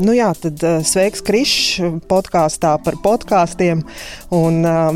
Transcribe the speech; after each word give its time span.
Nu 0.00 0.14
jā, 0.16 0.30
tad 0.32 0.62
uh, 0.64 0.78
sveiks 0.86 1.20
Krišs 1.20 1.80
podkāstā 2.08 2.72
par 2.80 2.96
podkāstiem. 3.04 3.82
Un 4.30 4.62
uh, 4.62 4.94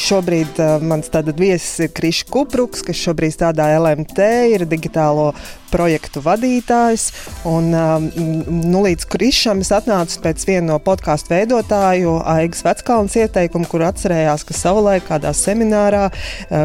šobrīd 0.00 0.58
uh, 0.58 0.82
mans 0.82 1.10
viesis 1.38 1.86
ir 1.86 1.92
Krišs 1.94 2.26
Kupruks, 2.30 2.82
kas 2.86 2.98
šobrīd 2.98 3.36
strādā 3.36 3.68
LMT, 3.78 4.26
ir 4.56 4.66
digitālo 4.66 5.30
projektu 5.70 6.22
vadītājs. 6.24 7.06
Un, 7.48 7.70
nu, 7.70 8.82
līdz 8.84 9.06
Krišam 9.10 9.62
es 9.64 9.70
atnācu 9.74 10.20
pēc 10.24 10.44
viena 10.48 10.72
no 10.72 10.78
podkāstu 10.82 11.34
veidotāju, 11.34 12.16
Aigas 12.28 12.64
Veckalnas 12.66 13.16
ieteikuma, 13.20 13.68
kur 13.70 13.84
atcerējās, 13.86 14.44
ka 14.48 14.56
savulaik 14.56 15.06
kādā 15.08 15.32
seminārā 15.36 16.08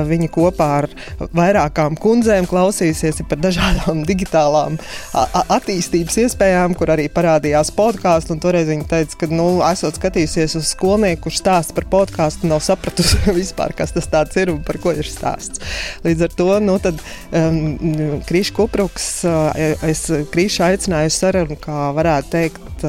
viņi 0.09 0.29
kopā 0.33 0.69
ar 0.81 0.89
vairākām 1.37 1.99
kundzēm 2.01 2.49
klausījusies 2.49 3.21
par 3.29 3.41
dažādām 3.43 4.03
digitālām 4.09 4.79
attīstības 5.13 6.19
iespējām, 6.25 6.75
kur 6.77 6.95
arī 6.95 7.07
parādījās 7.13 7.73
podkāstu. 7.77 8.39
Toreiz 8.41 8.69
viņa 8.71 8.89
teica, 8.89 9.21
ka, 9.21 9.31
nu, 9.31 9.47
esot 9.65 9.99
skatījusies 9.99 10.57
uz 10.59 10.73
skolnieku, 10.73 11.27
kurš 11.27 11.41
stāsta 11.43 11.74
par 11.75 11.87
podkāstu, 11.91 12.49
nav 12.49 12.63
sapratusi 12.65 13.19
vispār, 13.39 13.75
kas 13.77 13.95
tas 13.95 14.09
ir 14.39 14.53
un 14.53 14.61
par 14.65 14.79
ko 14.83 14.93
ir 14.95 15.07
stāsts. 15.09 15.61
Līdz 16.05 16.27
ar 16.27 16.35
to 16.39 16.49
nu, 16.63 16.77
tad, 16.83 17.01
um, 17.35 18.21
Krišs 18.27 18.53
Kupruks, 18.55 19.09
es 19.85 20.05
Krišu 20.33 20.65
aicināju 20.69 21.13
sarunu, 21.13 21.59
kā 21.61 21.89
varētu 21.95 22.31
teikt, 22.35 22.85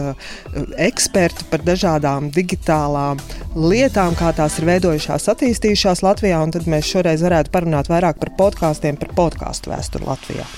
ekspertu 0.82 1.46
par 1.50 1.64
dažādām 1.66 2.30
digitālām 2.34 3.20
lietām, 3.56 4.16
kā 4.18 4.32
tās 4.36 4.58
ir 4.60 4.68
veidojušās, 4.70 5.28
attīstījušās 5.32 6.04
Latvijā. 6.06 6.44
Tad 6.56 6.70
mēs 6.70 6.92
šoreiz 6.92 7.24
varētu 7.26 7.52
parunāt 7.54 7.90
vairāk 7.92 8.20
par 8.22 8.34
podkāstiem, 8.38 9.00
par 9.00 9.14
podkāstu 9.16 9.72
vēsturi 9.72 10.08
Latvijā. 10.08 10.48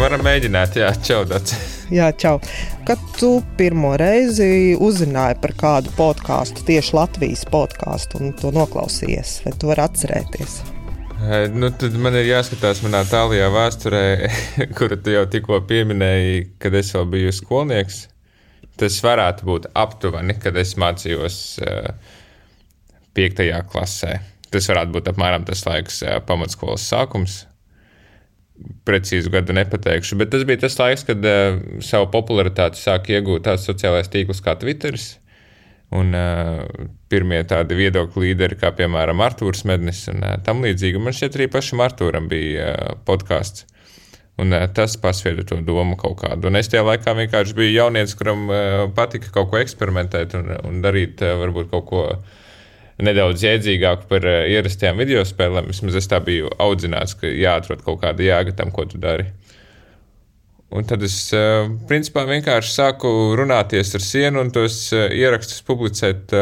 Varam 0.00 0.22
mēģināt, 0.24 0.78
jā, 0.80 0.86
čau. 1.04 1.24
Dats. 1.28 1.52
Jā, 1.92 2.06
čau. 2.16 2.38
Kad 2.88 3.00
tu 3.18 3.34
pirmo 3.58 3.90
reizi 4.00 4.72
uzzināji 4.80 5.36
par 5.42 5.52
kādu 5.60 5.92
podkāstu, 5.92 6.62
tieši 6.64 6.94
Latvijas 6.96 7.42
podkāstu, 7.52 8.16
un 8.16 8.30
to 8.38 8.48
noklausījies, 8.56 9.34
vai 9.44 9.52
tu 9.60 9.68
vari 9.68 9.84
atcerēties? 9.84 10.54
Nu, 11.52 11.68
tad 11.76 11.98
man 12.00 12.16
ir 12.16 12.30
jāskatās 12.30 12.80
manā 12.80 13.02
tālākajā 13.10 13.50
vēsturē, 13.52 14.00
kuru 14.78 14.96
tu 15.04 15.12
jau 15.18 15.26
tikko 15.34 15.60
pieminēji, 15.68 16.46
kad 16.64 16.80
es 16.80 16.94
vēl 16.96 17.04
biju 17.18 17.34
skolnieks. 17.36 18.00
Tas 18.80 18.96
varētu 19.04 19.50
būt 19.50 19.68
aptuveni, 19.76 20.38
kad 20.40 20.56
es 20.56 20.78
mācījos 20.80 21.36
uh, 21.60 21.92
piektajā 23.20 23.60
klasē. 23.68 24.16
Tas 24.48 24.72
varētu 24.72 24.96
būt 24.96 25.12
apmēram 25.12 25.44
tas 25.44 25.66
laiks, 25.68 26.00
uh, 26.08 26.22
pamatskolas 26.24 26.88
sākums 26.88 27.42
precīzu 28.88 29.32
gadu 29.32 29.54
nepateikšu, 29.56 30.18
bet 30.20 30.32
tas 30.34 30.44
bija 30.48 30.62
tas 30.64 30.76
laiks, 30.80 31.06
kad 31.08 31.24
uh, 31.26 31.58
savu 31.84 32.10
popularitāti 32.12 32.80
sāk 32.80 33.10
iegūt 33.12 33.46
tāds 33.48 33.66
sociālais 33.68 34.10
tīkls 34.12 34.42
kā 34.44 34.56
Twitter. 34.60 34.98
Un 35.90 36.14
uh, 36.14 36.62
pirmie 37.10 37.40
tādi 37.50 37.74
viedokļu 37.74 38.22
līderi, 38.22 38.58
kā 38.60 38.70
piemēram 38.78 39.22
Arthurs 39.26 39.64
Mednis 39.66 40.04
un 40.12 40.22
uh, 40.22 40.36
tam 40.46 40.62
līdzīgi. 40.62 41.02
Man 41.02 41.16
šķiet, 41.16 41.38
arī 41.38 41.48
pašam 41.50 41.82
Arthūram 41.82 42.28
bija 42.30 42.68
uh, 42.70 42.92
podkāsts. 43.08 43.66
Un 44.40 44.54
uh, 44.54 44.68
tas 44.70 44.94
pasvieda 45.02 45.42
to 45.48 45.58
domu 45.66 45.98
kaut 45.98 46.20
kādu. 46.22 46.46
Un 46.46 46.60
es 46.60 46.70
tajā 46.70 46.84
laikā 46.86 47.16
vienkārši 47.18 47.58
biju 47.58 47.74
jaunietis, 47.74 48.14
kuram 48.20 48.46
uh, 48.46 48.84
patika 48.94 49.34
kaut 49.34 49.50
ko 49.50 49.58
eksperimentēt 49.58 50.38
un, 50.38 50.54
un 50.68 50.78
darīt 50.84 51.24
uh, 51.26 51.34
varbūt 51.42 51.72
kaut 51.74 51.88
ko 51.90 52.06
uh, 52.12 52.38
nedaudz 53.04 53.44
jēdzīgāku 53.44 54.08
par 54.10 54.26
uh, 54.28 54.42
ierastajām 54.50 55.00
video 55.00 55.24
spēlēm. 55.26 55.70
Vismaz 55.70 56.00
es 56.00 56.10
tā 56.10 56.20
biju 56.24 56.50
audzināts, 56.60 57.16
ka 57.20 57.30
jāatrod 57.30 57.84
kaut 57.86 58.02
kāda 58.04 58.26
jēga 58.26 58.56
tam, 58.58 58.72
ko 58.74 58.86
tu 58.88 59.00
dari. 59.02 59.28
Un 60.70 60.86
tad 60.86 61.02
es 61.06 61.16
uh, 61.34 61.66
principā 61.90 62.26
vienkārši 62.28 62.74
sāku 62.76 63.10
runāties 63.38 63.94
ar 63.98 64.04
sienu 64.06 64.44
un 64.44 64.52
tos 64.54 64.82
uh, 64.96 65.08
ierakstus 65.10 65.64
publicēt 65.66 66.36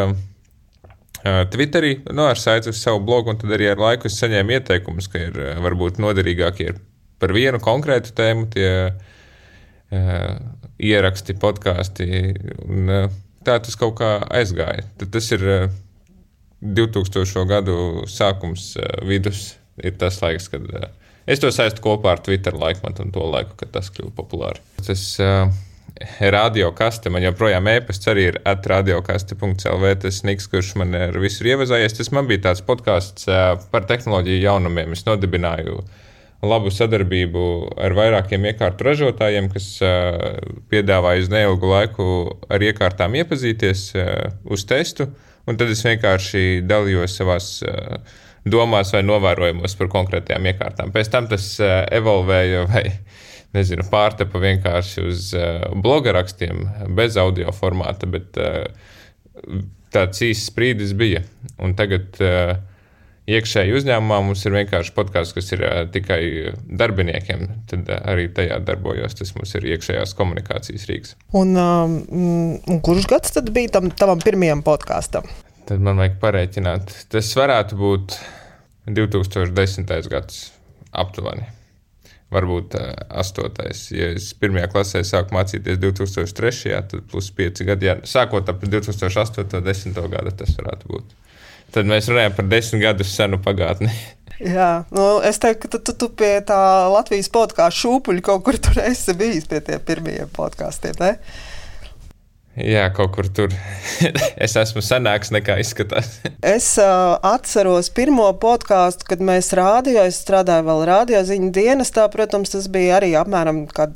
Twitterī, 1.19 1.97
nu, 2.15 2.23
ar 2.31 2.39
saiti 2.39 2.71
uz 2.71 2.79
savu 2.79 3.01
blogu, 3.05 3.33
un 3.33 3.41
tad 3.41 3.51
arī 3.53 3.67
ar 3.73 3.81
laiku 3.83 4.07
es 4.07 4.17
saņēmu 4.23 4.55
ieteikumus, 4.55 5.09
ka 5.11 5.25
ir 5.27 5.41
varbūt 5.65 5.99
noderīgākie 6.01 6.71
par 7.19 7.35
vienu 7.35 7.59
konkrētu 7.63 8.15
tēmu 8.17 8.47
tie 8.55 8.71
uh, 8.89 10.37
ieraksti, 10.79 11.37
podkāsti. 11.43 12.09
Un, 12.69 12.93
uh, 12.93 13.19
tā 13.47 13.59
tas 13.65 13.79
kaut 13.81 13.99
kā 14.01 14.13
aizgāja. 14.39 14.87
Tad 15.01 15.13
tas 15.17 15.31
ir 15.35 15.45
uh, 15.45 15.67
2000. 16.63 17.47
gadu 17.47 18.05
sākums, 18.11 18.73
eh, 18.77 19.07
vidus 19.07 19.57
ir 19.79 19.95
tas 19.99 20.19
laiks, 20.23 20.51
kad 20.51 20.67
eh, 20.75 20.89
es 21.27 21.39
to 21.39 21.53
saistu 21.55 21.85
kopā 21.85 22.17
ar 22.17 22.25
Twitter 22.25 22.53
laikmetu 22.53 23.05
un 23.05 23.15
to 23.15 23.23
laiku, 23.31 23.55
kad 23.61 23.73
tas 23.77 23.91
kļuva 23.95 24.11
populāri. 24.17 24.63
Tas 24.83 25.05
uh, 25.23 25.47
radiokaste, 26.19 27.13
man 27.15 27.23
joprojām 27.23 27.69
e-pasts 27.71 28.11
arī 28.11 28.29
ir 28.33 28.41
atradiokaste.clv. 28.49 29.95
Tas 30.03 30.21
Niks, 30.27 30.49
kurš 30.51 30.75
man 30.81 30.95
ir 30.99 31.19
visur 31.23 31.47
ievazājies, 31.53 31.97
tas 31.99 32.11
man 32.15 32.27
bija 32.31 32.49
tāds 32.49 32.65
podkāsts 32.67 33.29
par 33.71 33.87
tehnoloģiju 33.87 34.43
jaunumiem. 34.43 34.95
Es 34.95 35.05
nodibināju 35.07 35.83
labu 36.47 36.71
sadarbību 36.71 37.45
ar 37.83 37.97
vairākiem 37.99 38.47
iekārtu 38.47 38.87
ražotājiem, 38.87 39.49
kas 39.51 39.67
piedāvāja 40.71 41.25
uz 41.25 41.33
neilgu 41.35 41.71
laiku 41.73 42.07
ar 42.47 42.63
iekārtām 42.63 43.19
iepazīties 43.19 43.89
uz 44.47 44.67
testu. 44.71 45.11
Un 45.49 45.57
tad 45.57 45.73
es 45.73 45.83
vienkārši 45.87 46.61
dalījos 46.69 47.17
savās 47.19 47.51
uh, 47.65 47.97
domās 48.49 48.93
vai 48.95 49.03
novērojumos 49.07 49.77
par 49.79 49.91
konkrētajām 49.95 50.51
iekārtām. 50.53 50.93
Pēc 50.95 51.11
tam 51.15 51.29
tas 51.31 51.51
uh, 51.63 51.81
evolvēja 51.99 52.67
vai 52.69 52.85
nezinu, 53.57 53.87
pārtepa 53.91 54.43
vienkārši 54.45 55.07
uz 55.09 55.33
uh, 55.39 55.65
bloga 55.81 56.15
rakstiem 56.19 56.67
bez 56.99 57.17
audio 57.21 57.55
formāta, 57.57 58.09
bet 58.11 58.37
tāds 59.95 60.21
īsts 60.25 60.53
brīdis 60.57 60.93
bija. 60.99 61.23
Un 61.65 61.73
tagad 61.79 62.21
uh, 62.21 62.59
iekšēji 63.29 63.75
uzņēmumā 63.79 64.19
mums 64.25 64.45
ir 64.47 64.55
vienkārši 64.57 64.95
podkāsts, 64.97 65.35
kas 65.37 65.53
ir 65.55 65.65
tikai 65.95 66.21
darbiniekiem. 66.81 67.45
Tad 67.71 67.91
arī 67.99 68.29
tajā 68.35 68.61
darbojos. 68.65 69.17
Tas 69.19 69.35
mums 69.37 69.55
ir 69.59 69.69
iekšējās 69.75 70.15
komunikācijas 70.19 70.89
rīks. 70.91 71.15
Un, 71.37 71.55
um, 71.59 71.99
un 72.69 72.81
kurš 72.85 73.09
gads 73.11 73.37
tad 73.37 73.53
bija 73.55 73.77
tam 73.79 73.93
tavam 73.93 74.23
pirmajam 74.25 74.65
podkāstam? 74.67 75.29
Tad 75.69 75.85
man 75.85 76.01
vajag 76.01 76.17
parēķināt. 76.23 76.97
Tas 77.13 77.31
varētu 77.37 77.79
būt 77.79 78.19
2010. 78.89 79.95
gads 80.09 80.49
aptuveni. 80.97 81.45
Varbūt 82.33 82.75
uh, 82.77 82.91
astotais. 83.21 83.87
Ja 83.93 84.11
es 84.17 84.35
pirmajā 84.37 84.69
klasē 84.73 85.01
sāku 85.05 85.37
mācīties 85.37 85.81
2003. 85.81 86.75
tad 86.91 87.07
plus 87.09 87.31
5 87.37 87.65
gadi. 87.69 87.89
Jā, 87.89 88.01
sākot 88.09 88.49
ap 88.53 88.65
2008. 88.65 89.49
un 89.61 89.65
10. 89.65 90.05
gadu 90.13 90.37
tas 90.37 90.53
varētu 90.61 90.93
būt 90.93 91.17
tad 91.75 91.89
mēs 91.89 92.09
runājam 92.11 92.37
par 92.37 92.49
desmit 92.51 92.85
gadus 92.85 93.13
senu 93.17 93.41
pagātni. 93.43 93.93
Jā, 94.39 94.85
nu, 94.95 95.07
es 95.27 95.41
teiktu, 95.43 95.67
ka 95.67 95.73
tu, 95.73 95.81
tu, 95.83 95.95
tu 95.99 96.09
pie 96.21 96.37
tā 96.47 96.59
Latvijas 96.93 97.31
podkāstu 97.35 97.85
šūpuļa 97.85 98.25
kaut 98.29 98.45
kur 98.47 98.59
tur 98.63 98.79
esi 98.85 99.15
bijis 99.19 99.49
pie 99.51 99.59
tiem 99.67 99.83
pirmajiem 99.83 100.31
podkāstiem. 100.37 101.01
Jā, 102.59 102.89
kaut 102.95 103.13
kur 103.15 103.29
tur. 103.31 103.53
es 104.45 104.57
esmu 104.59 104.83
senāks 104.83 105.31
nekā 105.35 105.59
izskatās. 105.63 106.19
es 106.57 106.67
uh, 106.83 107.15
atceros 107.27 107.91
pirmo 107.95 108.27
podkāstu, 108.43 109.07
kad 109.09 109.23
mēs 109.25 109.53
rādījām. 109.57 110.09
Es 110.09 110.19
strādāju 110.25 110.67
vēl 110.67 110.83
radioziņu 110.91 111.53
dienestā. 111.55 112.09
Protams, 112.13 112.53
tas 112.55 112.67
bija 112.73 112.99
arī 112.99 113.13
apmēram, 113.21 113.65
kad 113.71 113.95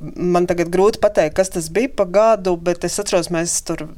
man 0.00 0.46
tagad 0.50 0.70
grūti 0.74 1.02
pateikt, 1.02 1.36
kas 1.40 1.50
tas 1.54 1.70
bija 1.74 1.90
pa 1.98 2.06
gadu, 2.18 2.54
bet 2.60 2.86
es 2.86 2.98
atceros, 3.02 3.32
mēs 3.34 3.58
tur 3.66 3.88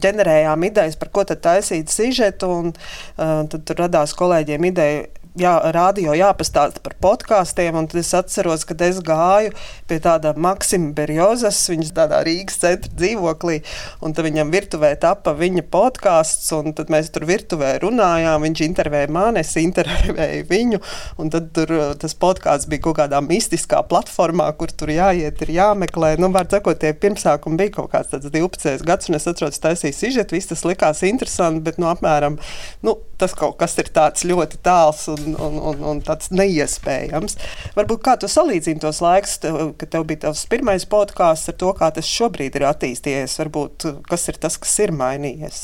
ģenerējām 0.00 0.68
idejas, 0.70 0.98
par 1.00 1.12
ko 1.12 1.26
tad 1.28 1.44
taisīt 1.44 1.92
sižetu. 1.92 2.48
Un, 2.48 2.74
uh, 2.74 3.44
tad 3.52 3.68
tur 3.68 3.84
radās 3.84 4.16
kolēģiem 4.16 4.70
ideja 4.72 5.06
jā, 5.38 5.54
radio 5.74 6.14
jāpastāsta 6.16 6.82
par 6.84 6.94
podkāstiem. 7.02 7.76
Tad 7.88 8.00
es 8.00 8.10
atceros, 8.16 8.64
kad 8.68 8.82
es 8.84 9.00
gāju 9.04 9.52
pie 9.88 9.98
tāda 10.02 10.34
Maksima 10.36 10.92
Berjozas, 10.96 11.60
viņas 11.70 11.94
tādā 11.96 12.20
Rīgas 12.26 12.58
centra 12.62 12.92
dzīvoklī, 12.98 13.60
un 14.04 14.14
tad 14.16 14.26
viņam 14.26 14.52
virtuvē 14.52 14.92
tapa 15.00 15.34
viņa 15.38 15.64
podkāsts, 15.72 16.50
un 16.56 16.74
tad 16.76 16.92
mēs 16.92 17.12
tur 17.14 17.26
virtuvē 17.28 17.74
runājām. 17.84 18.44
Viņš 18.48 18.64
intervēja 18.66 19.10
mani, 19.14 19.42
es 19.44 19.54
intervēju 19.60 20.46
viņu, 20.50 20.82
un 21.22 21.32
tad 21.34 21.50
tur 21.56 21.74
tas 22.00 22.16
podkāsts 22.18 22.68
bija 22.70 22.86
kaut 22.88 22.98
kādā 23.00 23.22
mistiskā 23.24 23.82
platformā, 23.88 24.48
kur 24.58 24.72
tur 24.74 24.92
jāiet, 24.92 25.42
ir 25.44 25.54
jāmeklē. 25.58 26.14
Nu, 26.20 26.32
var 26.34 26.50
sakot, 26.50 26.80
tie 26.82 26.94
pirmsākumi 26.96 27.62
bija 27.62 27.76
kaut 27.78 27.92
kāds 27.94 28.14
12 28.28 28.86
gads, 28.88 29.10
un 29.10 29.18
es 29.18 29.28
atceros, 29.30 29.60
taisīju 29.62 29.96
sižetu, 29.96 30.38
viss 30.38 30.50
tas 30.50 30.64
likās 30.68 31.04
interesanti, 31.06 31.64
bet 31.66 31.80
nu, 31.80 31.88
apmēram 31.90 32.38
nu, 32.86 32.96
tas 33.18 33.34
kaut 33.36 33.56
kas 33.60 33.74
ir 33.80 33.90
tāds 33.94 34.24
ļoti 34.28 34.60
tāls 34.64 35.04
un 35.10 35.27
un, 35.36 35.58
un, 35.70 35.82
un 35.92 36.02
tāds 36.04 36.30
neiespējams. 36.34 37.36
Varbūt 37.76 38.04
kā 38.06 38.16
tu 38.20 38.30
salīdzini 38.30 38.82
tos 38.82 39.02
laikus, 39.04 39.38
kad 39.42 39.90
tev 39.92 40.06
bija 40.08 40.28
tavs 40.28 40.44
pirmais 40.50 40.86
podkāsts 40.88 41.52
ar 41.52 41.58
to, 41.60 41.72
kā 41.78 41.90
tas 41.94 42.08
šobrīd 42.08 42.56
ir 42.58 42.68
attīstījies? 42.70 43.36
Varbūt 43.42 43.88
kas 44.08 44.28
ir 44.32 44.40
tas, 44.40 44.58
kas 44.60 44.76
ir 44.84 44.94
mainījies? 44.96 45.60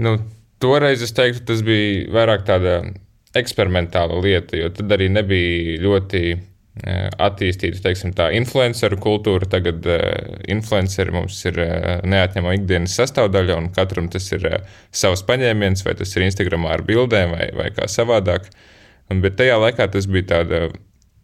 Nu, 0.00 0.18
toreiz 0.62 1.02
es 1.04 1.14
teiktu, 1.16 1.44
tas 1.50 1.64
bija 1.66 2.06
vairāk 2.14 2.46
tāda 2.48 2.80
eksperimentāla 3.36 4.18
lieta, 4.24 4.58
jo 4.58 4.70
tad 4.74 4.90
arī 4.96 5.10
nebija 5.12 5.78
ļoti 5.84 6.22
attīstītu 6.78 7.82
teiksim, 7.82 8.12
tā 8.16 8.30
influenceru 8.38 8.96
kultūru. 9.02 9.48
Tagad 9.50 9.86
uh, 9.90 10.02
influenceri 10.48 11.12
mums 11.14 11.40
ir 11.48 11.58
uh, 11.60 11.98
neatņemama 12.06 12.56
ikdienas 12.56 12.94
sastāvdaļa, 12.96 13.56
un 13.58 13.70
katram 13.74 14.08
tas 14.12 14.30
ir 14.32 14.46
uh, 14.48 14.60
savs 14.94 15.24
paņēmiens, 15.28 15.82
vai 15.86 15.96
tas 15.98 16.14
ir 16.14 16.28
Instagramā 16.28 16.70
ar 16.76 16.84
bildēm, 16.86 17.34
vai, 17.34 17.48
vai 17.58 17.68
kā 17.74 17.88
savādāk. 17.90 18.48
Un, 19.10 19.20
bet 19.24 19.36
tajā 19.40 19.58
laikā 19.58 19.88
tas 19.90 20.06
bija 20.06 20.28
tāda 20.36 20.60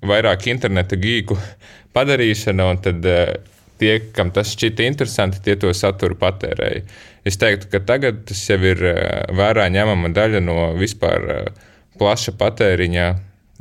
vairāk 0.07 0.49
interneta 0.51 0.99
gīku 0.99 1.39
padarīšana, 1.97 2.67
un 2.73 2.83
tad 2.83 3.07
uh, 3.07 3.37
tie, 3.81 4.01
kam 4.17 4.35
tas 4.35 4.51
šķita 4.57 4.91
interesanti, 4.91 5.45
tie 5.47 5.55
to 5.63 5.71
saturu 5.77 6.19
patērēja. 6.21 6.83
Es 7.27 7.39
teiktu, 7.39 7.71
ka 7.71 7.85
tagad 7.87 8.27
tas 8.29 8.43
jau 8.51 8.59
ir 8.67 8.83
uh, 8.83 8.99
vērā 9.31 9.71
ņemama 9.73 10.11
daļa 10.17 10.43
no 10.43 10.59
vispār 10.77 11.31
uh, 11.31 11.65
plaša 11.97 12.35
patēriņa 12.37 13.07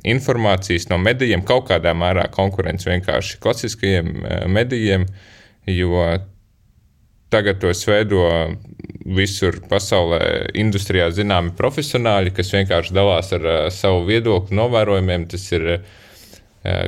informācijas 0.06 0.90
no 0.92 1.00
medijiem, 1.02 1.44
kaut 1.46 1.70
kādā 1.70 1.96
mērā 1.98 2.28
konkurence 2.34 2.90
vienkārši 2.90 3.40
klasiskajiem 3.44 4.12
eh, 4.14 4.46
medijiem, 4.52 5.08
jo 5.70 6.06
tagad 7.34 7.60
tos 7.64 7.82
veido 7.90 8.24
visur 9.18 9.58
pasaulē, 9.70 10.20
industrijā 10.62 11.10
zināmi 11.14 11.54
profesionāļi, 11.58 12.34
kas 12.38 12.54
vienkārši 12.54 12.94
dalās 12.96 13.32
ar 13.36 13.46
uh, 13.46 13.58
savu 13.74 14.06
viedokli, 14.08 14.56
novērojumiem. 14.58 15.26
Tas 15.30 15.44
ir 15.54 15.66
uh, 15.74 15.84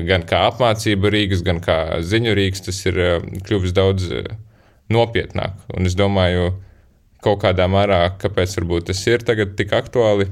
gan 0.07 0.23
kā 0.29 0.45
apmācība 0.47 1.11
rīks, 1.13 1.43
gan 1.45 1.59
kā 1.61 1.99
ziņu 2.05 2.33
rīks, 2.37 2.63
tas 2.69 2.79
ir 2.89 3.01
uh, 3.01 3.27
kļuvis 3.45 3.75
daudz 3.77 4.07
nopietnāk. 4.93 5.59
Un 5.75 5.89
es 5.89 5.97
domāju, 5.99 6.53
kaut 7.25 7.43
kādā 7.43 7.67
mērā, 7.69 8.01
kāpēc 8.21 8.57
tas 8.87 9.05
ir 9.09 9.25
tagad 9.27 9.57
tik 9.59 9.75
aktuāli 9.75 10.29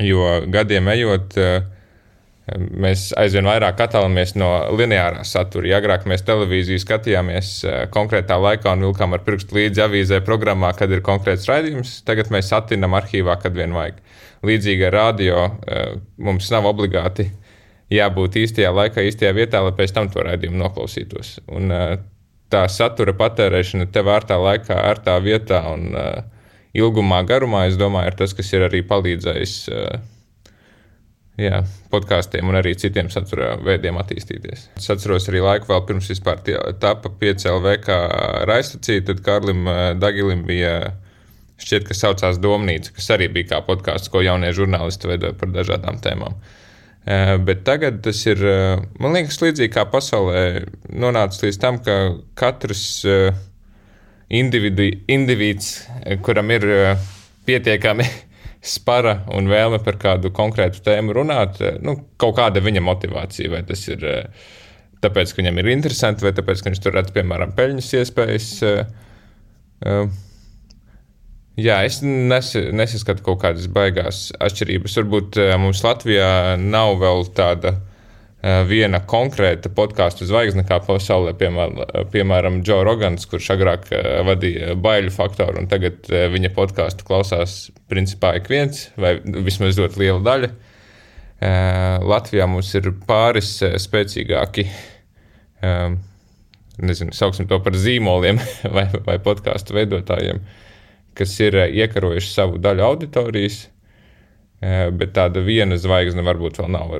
Jo 0.00 0.40
gadiem 0.48 0.88
ejot, 0.88 1.36
eh, 1.36 1.62
mēs 2.56 3.10
aizvien 3.18 3.46
vairāk 3.48 3.80
attālinamies 3.84 4.34
no 4.40 4.48
lineārā 4.76 5.24
satura. 5.28 5.68
Ja 5.70 5.80
agrāk 5.80 6.06
mēs 6.10 6.24
televīziju 6.26 6.82
skatījāmies 6.82 7.50
eh, 7.64 7.78
konkrētā 7.92 8.38
laikā 8.40 8.74
un 8.76 8.86
vilkām 8.86 9.16
ar 9.16 9.24
pirkstu 9.26 9.58
līdzi 9.58 9.84
avīzē 9.86 10.20
programmā, 10.26 10.72
kad 10.78 10.92
ir 10.92 11.04
konkrēts 11.04 11.48
raidījums, 11.50 11.98
tagad 12.08 12.32
mēs 12.34 12.52
attīnām 12.56 12.96
arhīvā, 12.98 13.38
kad 13.42 13.56
vien 13.56 13.74
vajag. 13.76 14.00
Līdzīgi 14.46 14.88
ar 14.88 14.96
radio 14.98 15.44
eh, 15.48 15.96
mums 16.18 16.50
nav 16.54 16.68
obligāti 16.72 17.28
jābūt 17.92 18.40
īstajā 18.42 18.72
laikā, 18.72 19.04
īstajā 19.08 19.34
vietā, 19.36 19.60
lai 19.64 19.74
pēc 19.76 19.94
tam 19.96 20.08
to 20.12 20.24
raidījumu 20.24 20.62
noklausītos. 20.62 21.36
Un, 21.52 21.74
tā 22.52 22.66
satura 22.68 23.14
patērēšana 23.16 23.86
tev 23.92 24.10
ārtā 24.12 24.36
laikā, 24.40 24.76
ārtā 24.90 25.16
vietā 25.24 25.60
un 25.72 25.92
ilgumā, 26.76 27.22
garumā, 27.28 27.66
es 27.68 27.78
domāju, 27.80 28.12
ir 28.12 28.16
tas, 28.18 28.34
kas 28.36 28.52
ir 28.52 28.66
arī 28.68 28.82
palīdzējis 28.88 29.56
jā, 31.40 31.62
podkāstiem 31.92 32.48
un 32.48 32.58
arī 32.58 32.74
citiem 32.78 33.10
satura 33.12 33.54
veidiem 33.62 33.98
attīstīties. 34.00 34.66
Es 34.78 34.90
atceros 34.92 35.28
arī 35.30 35.42
laiku 35.44 35.70
vēl 35.70 35.84
pirms 35.88 36.10
vispār 36.12 36.42
tapa 36.82 37.12
5LV 37.20 37.76
kā 37.84 37.98
raidstacija, 38.48 39.04
tad 39.10 39.22
Kārlim 39.26 39.68
uh, 39.68 39.84
Dagilim 39.98 40.44
bija 40.48 40.96
šķiet, 41.62 41.86
ka 41.86 41.94
saucās 41.94 42.40
Domnīca, 42.42 42.94
kas 42.96 43.12
arī 43.14 43.28
bija 43.32 43.54
kā 43.54 43.62
podkāsts, 43.66 44.10
ko 44.10 44.24
jaunie 44.24 44.50
žurnālisti 44.56 45.10
veidoja 45.10 45.36
par 45.38 45.52
dažādām 45.54 46.02
tēmām. 46.02 46.34
Uh, 47.02 47.36
bet 47.46 47.62
tagad 47.66 48.02
tas 48.02 48.18
ir, 48.26 48.42
man 49.02 49.14
liekas, 49.16 49.40
līdzīgi 49.42 49.72
kā 49.74 49.86
pasaulē 49.90 50.44
nonācis 50.90 51.46
līdz 51.46 51.62
tam, 51.62 51.80
ka 51.82 51.96
katrs 52.38 53.02
individu, 54.32 54.88
individs, 55.08 55.82
kuram 56.24 56.50
ir 56.50 56.64
eh, 56.64 57.08
pietiekami 57.46 58.06
spara 58.62 59.18
un 59.34 59.50
vēlme 59.50 59.82
par 59.82 59.98
kādu 60.00 60.30
konkrētu 60.34 60.82
tēmu 60.86 61.14
runāt, 61.16 61.60
eh, 61.60 61.78
nu, 61.82 61.96
kaut 62.20 62.36
kāda 62.38 62.62
viņa 62.62 62.82
motivācija, 62.84 63.50
vai 63.52 63.62
tas 63.68 63.84
ir 63.88 64.04
eh, 64.06 64.48
tāpēc, 65.02 65.32
ka 65.32 65.42
viņam 65.42 65.62
ir 65.62 65.70
interesanti, 65.74 66.26
vai 66.26 66.34
tāpēc, 66.36 66.62
ka 66.62 66.70
viņš 66.70 66.82
tur 66.82 66.96
redz, 66.98 67.14
piemēram, 67.14 67.56
peļņas 67.58 67.94
iespējas. 68.00 68.50
Jā, 71.58 71.80
es 71.84 71.96
nes, 72.06 72.52
nesaskatu 72.72 73.24
kaut 73.26 73.40
kādas 73.42 73.66
baigās 73.66 74.28
atšķirības. 74.38 74.94
Varbūt 75.00 75.40
mums 75.58 75.82
Latvijā 75.82 76.54
nav 76.62 76.94
vēl 77.02 77.26
tāda 77.34 77.74
Eh, 77.74 77.91
viena 78.42 78.98
konkrēta 79.06 79.70
podkāstu 79.70 80.26
zvaigzne, 80.26 80.64
kā 80.66 80.80
pasaulē, 80.82 81.34
piemēram, 81.38 82.08
piemēram 82.10 82.58
Joe 82.66 82.82
Rogans, 82.86 83.26
kurš 83.30 83.52
agrāk 83.54 83.86
eh, 83.94 84.18
vadīja 84.26 84.74
baiļu 84.82 85.12
faktoru, 85.14 85.62
un 85.62 85.70
tagad 85.70 86.10
eh, 86.10 86.26
viņa 86.32 86.50
podkāstu 86.56 87.06
klausās 87.06 87.70
principā 87.90 88.34
ik 88.40 88.50
viens, 88.50 88.88
vai 88.98 89.20
vismaz 89.22 89.78
ļoti 89.78 90.02
liela 90.02 90.22
daļa. 90.26 90.52
Latvijā 91.42 92.44
mums 92.46 92.68
ir 92.78 92.84
pāris 93.02 93.48
spēcīgāki, 93.82 94.62
nezinu, 96.78 97.14
sauksim 97.18 97.48
to 97.50 97.58
par 97.64 97.74
zīmoliem 97.74 98.38
vai, 98.76 98.84
vai 99.02 99.16
podkāstu 99.18 99.74
veidotājiem, 99.74 100.38
kas 101.18 101.34
ir 101.42 101.58
iekarojuši 101.64 102.30
savu 102.30 102.62
daļu 102.62 102.86
auditorijas, 102.86 103.58
bet 104.62 105.16
tāda 105.18 105.42
viena 105.42 105.80
zvaigzne 105.82 106.22
varbūt 106.22 106.62
vēl 106.62 106.70
nav 106.78 106.94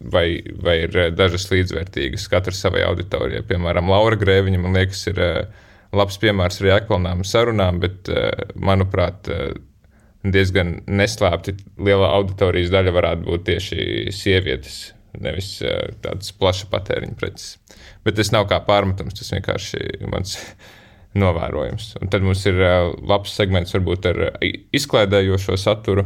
vai, 0.00 0.42
vai 0.62 0.76
ir 0.84 0.96
eh, 0.96 1.10
dažas 1.14 1.48
līdzvērtīgas, 1.52 2.28
katrs 2.30 2.62
savai 2.62 2.84
auditorijai. 2.86 3.44
Piemēram, 3.48 3.90
Laura 3.90 4.18
Grēviņa, 4.18 4.60
man 4.62 4.76
liekas, 4.78 5.04
ir 5.10 5.22
eh, 5.22 5.64
labs 5.96 6.18
piemērs 6.22 6.60
arī 6.62 6.74
ekvivalentām 6.76 7.24
sarunām, 7.26 7.80
bet, 7.82 8.10
eh, 8.12 8.30
manuprāt, 8.54 9.30
diezgan 10.28 10.80
neslēpti 10.90 11.54
liela 11.86 12.10
auditorijas 12.18 12.72
daļa 12.74 12.92
varētu 12.92 13.28
būt 13.28 13.44
tieši 13.46 13.84
sievietes, 14.12 14.80
nevis 15.22 15.52
tādas 16.02 16.34
plaša 16.36 16.66
patēriņa 16.72 17.14
preces. 17.16 17.54
Bet 18.04 18.18
tas 18.18 18.32
nav 18.34 18.48
kā 18.50 18.58
pārmetums, 18.66 19.14
tas 19.16 19.30
vienkārši 19.32 20.10
mans 20.10 20.34
novērojums. 21.18 21.94
Un 22.02 22.10
tad 22.12 22.26
mums 22.26 22.42
ir 22.50 22.58
labs 22.98 23.32
segments 23.38 23.72
varbūt 23.78 24.10
ar 24.10 24.20
izklaidējošo 24.42 25.56
saturu, 25.62 26.04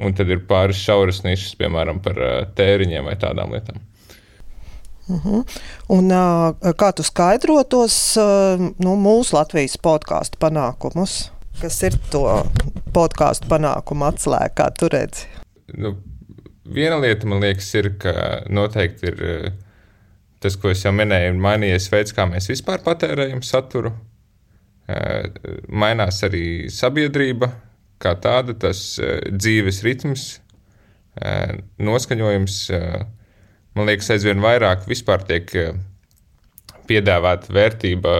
un 0.00 0.16
tad 0.16 0.30
ir 0.32 0.44
pāris 0.48 0.80
šauras 0.82 1.22
nišas, 1.24 1.54
piemēram, 1.60 2.00
par 2.04 2.18
tēriņiem 2.58 3.08
vai 3.08 3.14
tādām 3.20 3.54
lietām. 3.56 3.80
Uh 5.06 5.14
mhm. 5.14 5.28
-huh. 5.28 5.60
Un, 5.88 6.10
kā 6.74 6.92
tu 6.92 7.02
skaidrotos 7.02 8.16
nu, 8.78 8.96
mūsu 8.96 9.36
Latvijas 9.36 9.76
podkāstu 9.76 10.38
panākumus? 10.40 11.30
Kas 11.60 11.82
ir 11.82 11.94
to 12.10 12.44
podkāstu 12.92 13.48
panākumu 13.48 14.04
atslēga, 14.04 14.52
kā 14.54 14.70
tu 14.78 14.88
redzi? 14.88 15.24
Nu, 15.76 15.96
viena 16.64 16.98
lieta, 17.00 17.26
man 17.26 17.40
liekas, 17.40 17.74
ir, 17.74 17.94
ka 17.98 18.42
noteikti 18.48 19.06
ir 19.06 19.52
tas, 20.40 20.56
ko 20.56 20.70
es 20.70 20.84
jau 20.84 20.92
minēju, 20.92 21.32
ir 21.32 21.40
mainījies 21.40 21.88
veids, 21.92 22.12
kā 22.12 22.26
mēs 22.28 22.50
vispār 22.52 22.82
patērējam 22.84 23.42
saturu. 23.42 23.94
Mainās 25.68 26.20
arī 26.22 26.70
sabiedrība, 26.70 27.48
kā 28.02 28.14
tāda, 28.22 28.56
tas 28.66 28.80
uh, 29.00 29.18
dzīves 29.32 29.82
ritms, 29.86 30.26
uh, 31.20 31.56
noskaņojums, 31.82 32.58
uh, 32.76 33.06
man 33.78 33.90
liekas, 33.90 34.12
aizvien 34.16 34.42
vairāk 34.44 34.86
vispār 34.88 35.24
tiek 35.28 35.52
piedāvāta 36.86 37.50
vērtība 37.52 38.12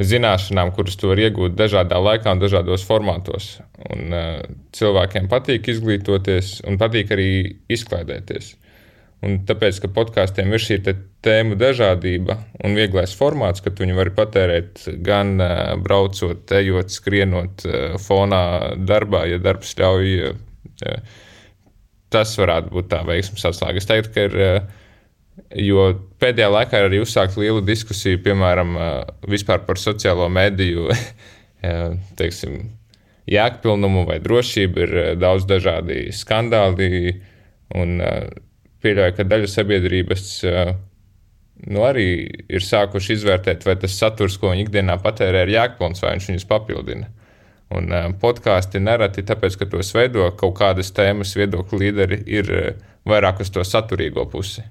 zināšanām, 0.00 0.70
kuras 0.72 0.96
tu 0.96 1.10
vari 1.10 1.26
iegūt 1.26 1.56
dažādā 1.58 1.98
laikā 2.00 2.32
un 2.32 2.40
dažādos 2.40 2.84
formātos. 2.86 3.50
Un, 3.90 4.14
cilvēkiem 4.76 5.26
patīk 5.28 5.68
izglītoties 5.68 6.60
un 6.68 6.78
patīk 6.80 7.12
arī 7.12 7.30
izklaidēties. 7.68 8.54
Un 9.20 9.42
tāpēc, 9.44 9.82
ka 9.82 9.90
podkāstiem 9.92 10.54
ir 10.56 10.62
šī 10.64 10.78
tēma 11.24 11.56
dažādība 11.60 12.38
un 12.64 12.76
vieglais 12.78 13.12
formāts, 13.16 13.60
ka 13.60 13.72
viņi 13.76 13.96
var 13.98 14.10
patērēt 14.16 14.86
gan 15.04 15.34
braucot, 15.84 16.48
ejot, 16.56 16.92
skrienot 16.94 17.66
fonā 18.00 18.44
darbā, 18.80 19.26
ja 19.28 19.40
darbs 19.42 19.74
ļauj. 19.76 20.32
Tas 22.10 22.32
varētu 22.40 22.72
būt 22.72 22.90
tā 22.94 23.02
veiksmes 23.06 23.44
atslēga. 23.52 23.82
Es 23.82 23.90
teiktu, 23.90 24.14
ka 24.16 24.28
ir. 24.30 24.38
Jo 25.56 25.86
pēdējā 26.20 26.48
laikā 26.52 26.80
ir 26.80 26.86
arī 26.90 26.98
uzsākta 27.00 27.40
liela 27.40 27.62
diskusija, 27.64 28.18
piemēram, 28.20 28.74
par 29.48 29.80
sociālo 29.80 30.26
mediju 30.28 30.90
teiksim, 32.20 32.58
jēgpilnumu 33.30 34.04
vai 34.08 34.18
drošību. 34.24 34.84
Ir 34.84 35.00
daudz 35.20 35.46
dažādi 35.48 36.08
skandāli. 36.16 37.14
Un, 37.78 38.00
pieļauju, 38.84 39.16
ka 39.16 39.26
daļa 39.28 39.50
sabiedrības 39.50 40.26
nu, 41.68 41.82
arī 41.84 42.06
ir 42.48 42.64
sākuši 42.64 43.16
izvērtēt, 43.18 43.64
vai 43.68 43.76
tas 43.80 43.96
saturs, 43.98 44.38
ko 44.40 44.52
viņi 44.52 44.66
ikdienā 44.66 44.96
patērē, 45.02 45.44
ir 45.44 45.54
jēgpilns 45.56 46.04
vai 46.04 46.14
viņš 46.16 46.30
viņus 46.32 46.48
papildina. 46.50 47.10
Un 47.70 47.92
podkāsti 48.22 48.80
nereti 48.82 49.22
tāpēc, 49.26 49.60
ka 49.60 49.68
tos 49.70 49.92
veido 49.94 50.24
kaut 50.38 50.56
kādas 50.58 50.90
tēmas, 50.94 51.36
viedokļu 51.38 51.82
līderi, 51.84 52.18
ir 52.26 52.50
vairāk 53.06 53.44
uz 53.44 53.52
to 53.54 53.62
saturīgo 53.66 54.24
pusi. 54.30 54.64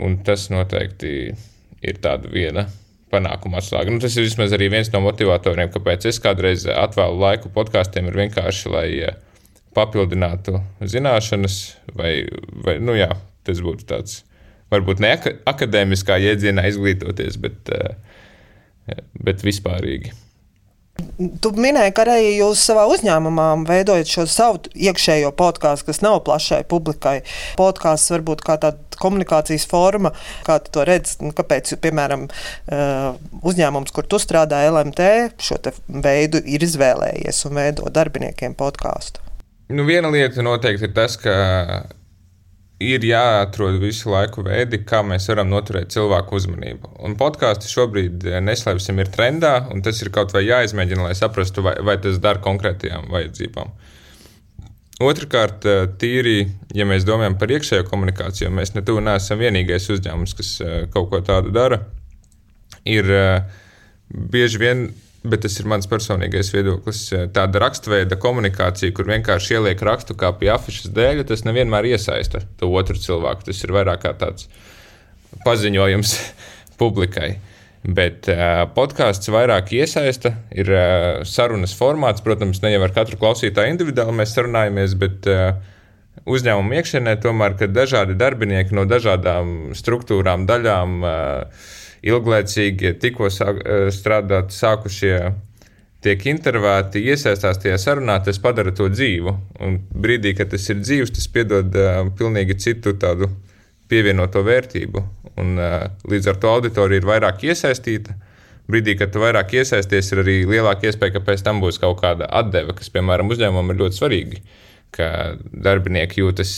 Un 0.00 0.16
tas 0.24 0.48
noteikti 0.52 1.12
ir 1.84 2.00
tāda 2.04 2.30
viena 2.32 2.64
panākuma 3.12 3.60
atslēga. 3.60 3.92
Nu, 3.92 4.00
tas 4.02 4.16
ir 4.16 4.26
vismaz 4.26 4.54
arī 4.56 4.70
viens 4.72 4.90
no 4.92 5.02
motivatoriem, 5.04 5.70
kāpēc 5.74 6.08
es 6.10 6.18
kādreiz 6.22 6.64
atvēlu 6.70 7.20
laiku 7.20 7.52
podkāstiem, 7.54 8.08
ir 8.08 8.18
vienkārši, 8.24 8.72
lai 8.72 8.88
papildinātu 9.76 10.60
zināšanas, 10.80 11.58
vai, 11.98 12.12
vai 12.66 12.78
nu 12.82 12.96
jā, 12.98 13.10
tas 13.46 13.62
būtu 13.64 13.88
tāds, 13.90 14.22
varbūt 14.72 15.02
ne 15.04 15.14
akadēmiskā 15.50 16.18
jēdzienā 16.22 16.66
izglītoties, 16.70 17.38
bet, 17.42 17.72
bet 19.20 19.46
vispārīgi. 19.46 20.14
Tu 21.42 21.50
minēji, 21.58 21.90
ka 21.94 22.04
arī 22.04 22.36
jūs 22.36 22.60
savā 22.68 22.84
uzņēmumā 22.86 23.46
veidojat 23.66 24.10
šo 24.10 24.24
savu 24.30 24.60
iekšējo 24.78 25.32
podkāstu, 25.34 25.88
kas 25.88 25.98
nav 26.04 26.20
plašai 26.26 26.60
publikai. 26.70 27.16
Podkāsts 27.58 28.12
varbūt 28.14 28.44
kā 28.46 28.54
tāda 28.62 28.98
komunikācijas 29.02 29.66
forma, 29.70 30.12
kā 30.46 30.60
tu 30.62 30.70
to 30.76 30.86
redz, 30.86 31.16
kāpēc, 31.34 31.74
piemēram, 31.82 32.28
eh, 32.30 33.10
uzņēmums, 33.42 33.90
kur 33.94 34.06
tu 34.06 34.22
strādā, 34.22 34.62
LMT, 34.70 35.34
šo 35.42 35.58
veidu 35.88 36.42
ir 36.46 36.62
izvēlējies 36.62 37.44
un 37.50 37.58
veido 37.58 37.90
darbiniekiem 37.90 38.54
podkāstu. 38.54 39.33
Nu, 39.68 39.84
viena 39.88 40.10
lieta 40.12 40.42
noteikti 40.44 40.84
ir 40.84 40.92
tas, 40.96 41.14
ka 41.16 41.34
ir 42.82 43.04
jāatrod 43.06 43.78
visu 43.80 44.10
laiku 44.12 44.42
veidi, 44.44 44.82
kā 44.84 45.00
mēs 45.06 45.28
varam 45.30 45.48
noturēt 45.48 45.94
cilvēku 45.94 46.36
uzmanību. 46.36 46.90
Un 47.06 47.16
podkāstu 47.16 47.70
šobrīd, 47.70 48.26
eh, 48.28 48.40
neslēpsim, 48.44 49.00
ir 49.00 49.12
trendā, 49.14 49.54
un 49.72 49.82
tas 49.82 50.02
ir 50.02 50.10
kaut 50.10 50.34
vai 50.34 50.44
jāizmēģina, 50.44 51.06
lai 51.08 51.14
saprastu, 51.14 51.62
vai, 51.62 51.74
vai 51.80 51.96
tas 51.96 52.18
dara 52.18 52.42
konkrētajām 52.44 53.08
vajadzībām. 53.14 53.70
Otrakārt, 55.00 55.64
eh, 55.64 55.86
tīri, 55.98 56.50
ja 56.74 56.84
mēs 56.84 57.04
domājam 57.04 57.38
par 57.38 57.48
iekšējo 57.48 57.88
komunikāciju, 57.88 58.50
mēs 58.50 58.74
netuvu 58.74 59.00
neesam 59.00 59.38
vienīgais 59.38 59.88
uzņēmums, 59.90 60.36
kas 60.36 60.60
eh, 60.60 60.86
kaut 60.92 61.10
ko 61.10 61.20
tādu 61.20 61.52
dara. 61.52 61.86
Ir 62.84 63.04
bieži 64.12 64.58
vien 64.58 64.92
bet 65.24 65.44
tas 65.44 65.56
ir 65.60 65.68
mans 65.70 65.88
personīgais 65.88 66.50
viedoklis. 66.52 67.06
Tāda 67.34 67.62
rakstveida 67.62 68.18
komunikācija, 68.20 68.92
kur 68.96 69.08
vienkārši 69.08 69.56
ieliek 69.56 69.82
rakstu 69.86 70.16
kā 70.20 70.34
pie 70.36 70.50
afišas 70.52 70.92
dēļ, 70.94 71.24
tas 71.30 71.46
nevienmēr 71.48 71.88
iesaista 71.94 72.44
to 72.60 72.68
otru 72.68 73.00
cilvēku. 73.00 73.48
Tas 73.48 73.64
ir 73.64 73.72
vairāk 73.76 74.04
kā 74.04 74.14
tāds 74.20 74.48
paziņojums 75.46 76.14
publikai. 76.80 77.34
Bet 77.84 78.30
uh, 78.32 78.64
podkāsts 78.72 79.28
vairāk 79.28 79.74
iesaista, 79.76 80.32
ir 80.56 80.70
uh, 80.72 81.20
sarunas 81.28 81.74
formāts. 81.76 82.24
Protams, 82.24 82.62
ne 82.64 82.72
jau 82.72 82.80
ar 82.86 82.94
katru 82.96 83.18
klausītāju 83.20 83.74
individuāli 83.74 84.16
mēs 84.22 84.32
sarunājamies, 84.36 84.94
bet 85.00 85.28
uh, 85.28 85.58
uzņēmuma 86.24 86.80
iekšienē 86.80 87.16
tomēr, 87.20 87.58
kad 87.60 87.74
dažādi 87.76 88.16
darbinieki 88.16 88.76
no 88.76 88.86
dažādām 88.88 89.74
struktūrām, 89.76 90.46
daļām 90.48 90.96
uh, 91.04 91.68
ilglaicīgi 92.04 92.94
tikko 93.00 93.30
sāk, 93.32 93.60
eh, 93.64 93.88
strādāt 93.94 94.52
sākušie 94.54 95.16
tiek 96.04 96.26
intervēti, 96.28 97.00
iesaistās 97.08 97.60
tajā 97.62 97.78
sarunā, 97.80 98.18
tas 98.24 98.38
padara 98.42 98.74
to 98.76 98.90
dzīvu. 98.92 99.32
Un 99.64 99.78
brīdī, 99.88 100.34
kad 100.36 100.50
tas 100.52 100.68
ir 100.68 100.82
dzīves, 100.82 101.14
tas 101.16 101.28
piedod 101.32 101.72
uh, 101.80 102.02
pilnīgi 102.18 102.58
citu 102.60 102.92
tādu 103.00 103.30
pievienoto 103.88 104.42
vērtību. 104.44 105.04
Un, 105.40 105.54
uh, 105.56 105.86
līdz 106.04 106.28
ar 106.28 106.40
to 106.42 106.50
auditorija 106.58 107.00
ir 107.00 107.08
vairāk 107.08 107.46
iesaistīta. 107.48 108.18
Brīdī, 108.68 108.98
kad 109.00 109.14
tu 109.14 109.22
vairāk 109.22 109.56
iesaisties, 109.56 110.12
ir 110.12 110.20
arī 110.20 110.36
lielāka 110.48 110.90
iespēja, 110.90 111.16
ka 111.16 111.24
pēc 111.24 111.44
tam 111.44 111.64
būs 111.64 111.80
kaut 111.80 111.96
kāda 112.02 112.28
atdeve, 112.28 112.76
kas, 112.76 112.92
piemēram, 112.92 113.32
uzņēmumam 113.32 113.72
ir 113.72 113.80
ļoti 113.80 114.00
svarīga. 114.00 114.44
Ka 114.92 115.08
darbinieki 115.40 116.20
jūtas 116.20 116.52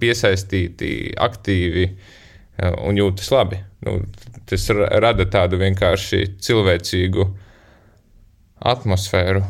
piesaistīti, 0.00 0.92
aktīvi 1.20 1.88
un 2.84 3.00
jūtas 3.00 3.32
labi. 3.32 3.64
Nu, 3.86 3.96
tas 4.48 4.66
rada 4.70 5.24
tādu 5.30 5.60
vienkārši 5.60 6.24
cilvēcīgu 6.44 7.26
atmosfēru. 8.72 9.44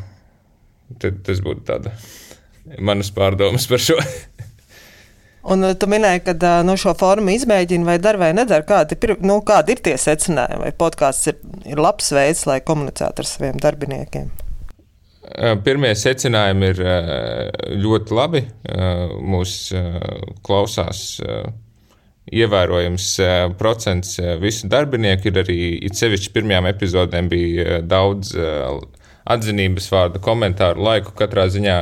Tad 1.01 1.23
tas 1.27 1.41
būtu 1.43 1.65
tāda 1.67 1.95
manas 2.79 3.11
pārdomas 3.15 3.67
par 3.71 3.83
šo. 3.83 3.99
Un 5.51 5.65
tu 5.81 5.89
minēji, 5.89 6.21
ka 6.27 6.51
nu, 6.67 6.75
šo 6.79 6.93
formu 7.01 7.33
izmēģina 7.33 7.87
vai 7.89 7.97
dara 8.03 8.21
vai 8.21 8.31
nedara. 8.37 8.67
Kādi, 8.67 8.99
nu, 9.25 9.39
kādi 9.47 9.75
ir 9.75 9.81
tie 9.87 9.97
secinājumi? 9.99 10.61
Vai 10.67 10.73
podkāsts 10.77 11.31
ir, 11.33 11.39
ir 11.73 11.81
labs 11.81 12.13
veids, 12.13 12.45
lai 12.49 12.61
komunicētu 12.61 13.25
ar 13.25 13.29
saviem 13.29 13.61
darbiniekiem? 13.63 14.29
Pirmie 15.65 15.95
secinājumi 15.97 16.71
ir 16.73 16.83
ļoti 17.81 18.17
labi. 18.19 18.45
Mūsu 19.33 19.81
klausās 20.45 21.05
ievērojams 22.31 23.07
eh, 23.23 23.43
procents 23.59 24.15
eh, 24.21 24.35
visu 24.41 24.71
darbinieku. 24.71 25.31
Ir 25.31 25.43
arī 25.43 25.59
it 25.87 25.99
sevišķi 25.99 26.33
pirmajām 26.35 26.69
epizodēm 26.71 27.31
bija 27.31 27.67
eh, 27.67 27.83
daudz 27.87 28.35
atzinības 29.31 29.91
vārdu, 29.93 30.23
komentāru 30.25 30.83
laiku. 30.87 31.15
Katrā 31.19 31.49
ziņā 31.53 31.79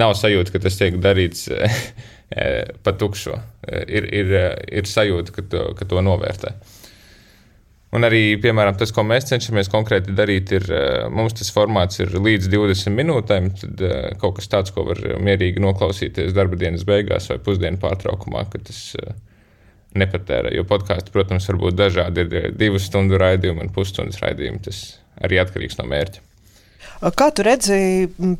nav 0.00 0.14
sajūta, 0.18 0.54
ka 0.54 0.62
tas 0.64 0.78
tiek 0.80 0.96
darīts 1.02 1.48
pa 2.84 2.94
tukšo. 2.98 3.36
Ir, 3.70 4.08
ir, 4.10 4.32
ir 4.80 4.88
sajūta, 4.88 5.34
ka 5.36 5.44
to, 5.50 5.66
ka 5.78 5.86
to 5.86 6.00
novērtē. 6.02 6.54
Un 7.94 8.02
arī, 8.02 8.40
piemēram, 8.42 8.74
tas, 8.74 8.90
ko 8.90 9.04
mēs 9.06 9.28
cenšamies 9.28 9.70
konkrēti 9.70 10.16
darīt, 10.18 10.50
ir 10.56 10.64
mums 11.14 11.36
tas 11.38 11.52
formāts 11.54 12.00
ir 12.02 12.16
līdz 12.16 12.48
20 12.50 12.90
minūtēm. 12.96 13.52
Tad 13.60 13.84
kaut 14.18 14.40
kas 14.40 14.50
tāds, 14.50 14.74
ko 14.74 14.88
var 14.88 14.98
mierīgi 15.22 15.62
noklausīties 15.62 16.34
darba 16.34 16.58
dienas 16.58 16.82
beigās 16.88 17.30
vai 17.30 17.38
pusdienu 17.44 17.78
pārtraukumā, 17.84 18.48
kad 18.50 18.66
tas 18.66 18.82
ir 18.98 19.14
nepatērē. 19.98 20.52
Jo 20.56 20.66
podkāstu, 20.68 21.14
protams, 21.14 21.48
var 21.50 21.60
būt 21.62 21.78
dažādi. 21.78 22.26
Ir 22.26 22.52
divu 22.58 22.82
stundu 22.82 23.18
raidījumi 23.20 23.66
un 23.66 23.74
pusstundas 23.74 24.20
raidījumi. 24.22 24.62
Tas 24.66 24.84
arī 25.22 25.40
atkarīgs 25.42 25.78
no 25.80 25.88
mērķa. 25.90 26.24
Kā 27.18 27.26
tu 27.34 27.44
redzi 27.44 27.76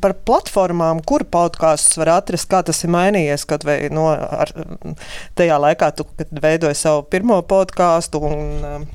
par 0.01 0.15
platformām, 0.25 1.01
kur 1.05 1.25
podkāstus 1.29 1.99
var 2.01 2.15
atrast, 2.15 2.47
kā 2.49 2.63
tas 2.65 2.79
ir 2.85 2.89
mainījies? 2.95 3.43
Kad 3.45 3.65
vai, 3.67 3.77
no, 3.93 4.07
ar, 4.09 4.51
tajā 5.37 5.57
laikā, 5.61 5.91
tu, 5.97 6.07
veidoji 6.31 6.77
savu 6.79 7.03
pirmo 7.11 7.37
podkāstu, 7.45 8.21
un 8.25 8.87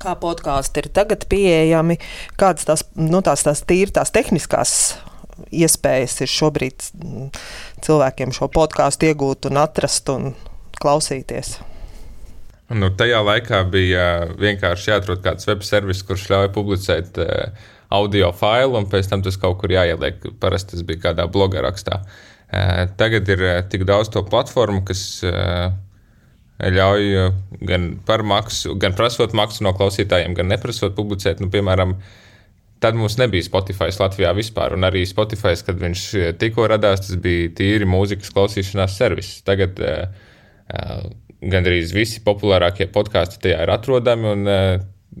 kā 0.00 0.14
podkāsti 0.20 0.84
ir 0.84 0.88
tagad 0.96 1.26
pieejami, 1.28 1.98
kādas 2.40 2.68
tās, 2.68 2.86
nu, 2.96 3.20
tās, 3.26 3.44
tās 3.44 3.64
tīri 3.68 3.92
tās 3.94 4.14
tehniskās 4.14 4.74
iespējas 5.54 6.20
ir 6.24 6.30
šobrīd 6.30 6.88
cilvēkiem 7.84 8.32
šo 8.34 8.48
podkāstu 8.54 9.10
iegūt 9.10 9.50
un 9.50 9.60
atrast. 9.60 10.10
Un, 10.14 10.34
klausīties. 10.80 11.58
Nu, 12.74 12.88
tajā 12.96 13.20
laikā 13.20 13.60
bija 13.68 14.04
vienkārši 14.40 14.90
jāatrod 14.90 15.20
kāds 15.24 15.46
web 15.50 15.64
servis, 15.66 16.02
kurš 16.06 16.30
ļauj 16.32 16.50
publicēt 16.54 17.20
uh, 17.20 17.66
audio 17.92 18.30
failu, 18.34 18.78
un 18.80 18.88
pēc 18.90 19.10
tam 19.10 19.22
tas 19.24 19.36
kaut 19.40 19.58
kur 19.60 19.74
jāieliek. 19.74 20.24
Parasti 20.40 20.74
tas 20.74 20.86
bija 20.86 21.10
kādā 21.10 21.28
bloga 21.30 21.62
rakstā. 21.66 22.00
Uh, 22.00 22.86
tagad 22.98 23.28
ir 23.28 23.44
tik 23.70 23.84
daudz 23.88 24.10
to 24.14 24.24
platformu, 24.26 24.82
kas 24.88 25.04
ļauj 26.64 27.32
gan 27.66 27.88
par 28.06 28.22
maksu, 28.22 28.76
gan 28.78 28.94
prasot 28.94 29.34
maksu 29.34 29.64
no 29.66 29.74
klausītājiem, 29.74 30.36
gan 30.38 30.48
neprasot 30.52 30.94
publicēt. 30.96 31.42
Nu, 31.42 31.50
piemēram, 31.50 31.96
tad 32.80 32.96
mums 32.98 33.18
nebija 33.18 33.44
Spotify 33.44 33.90
Latvijā 33.98 34.30
vispār. 34.36 34.76
Un 34.78 34.86
arī 34.86 35.04
Spotify, 35.08 35.56
kad 35.66 35.80
viņš 35.80 36.04
tikko 36.40 36.68
radās, 36.70 37.08
tas 37.08 37.18
bija 37.20 37.50
tīri 37.58 37.88
mūzikas 37.88 38.32
klausīšanās 38.34 38.96
servis. 39.00 39.34
Tagad 39.46 39.82
uh, 39.82 40.23
Gandrīz 41.44 41.92
visi 41.92 42.22
populārākie 42.24 42.86
podkāsti 42.92 43.40
tajā 43.44 43.64
ir 43.66 43.72
atrodami. 43.74 44.30
Un, 44.32 44.52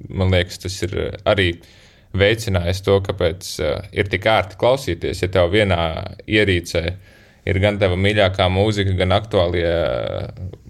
man 0.08 0.32
liekas, 0.32 0.62
tas 0.64 0.78
ir 0.86 0.94
arī 1.28 1.50
veicinājis 2.14 2.82
to, 2.86 3.00
kāpēc 3.04 3.50
ir 3.92 4.08
tik 4.10 4.28
ērti 4.30 4.58
klausīties. 4.60 5.22
Ja 5.24 5.30
tev 5.34 5.52
vienā 5.52 5.80
ierīcē 6.24 6.84
ir 7.44 7.60
gan 7.60 7.78
tava 7.80 7.98
mīļākā 8.00 8.48
mūzika, 8.52 8.94
gan 8.96 9.12
aktuālie 9.16 9.68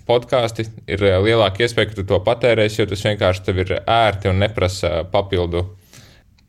podkāsti, 0.08 0.66
ir 0.90 1.06
lielāka 1.24 1.64
iespēja, 1.64 1.90
ka 1.90 1.98
tu 2.00 2.04
to 2.08 2.18
patērēsi, 2.24 2.82
jo 2.82 2.88
tas 2.90 3.04
vienkārši 3.06 3.44
tev 3.46 3.62
ir 3.62 3.74
ērti 3.80 4.28
un 4.32 4.42
neprasa 4.42 5.04
papildu 5.12 5.64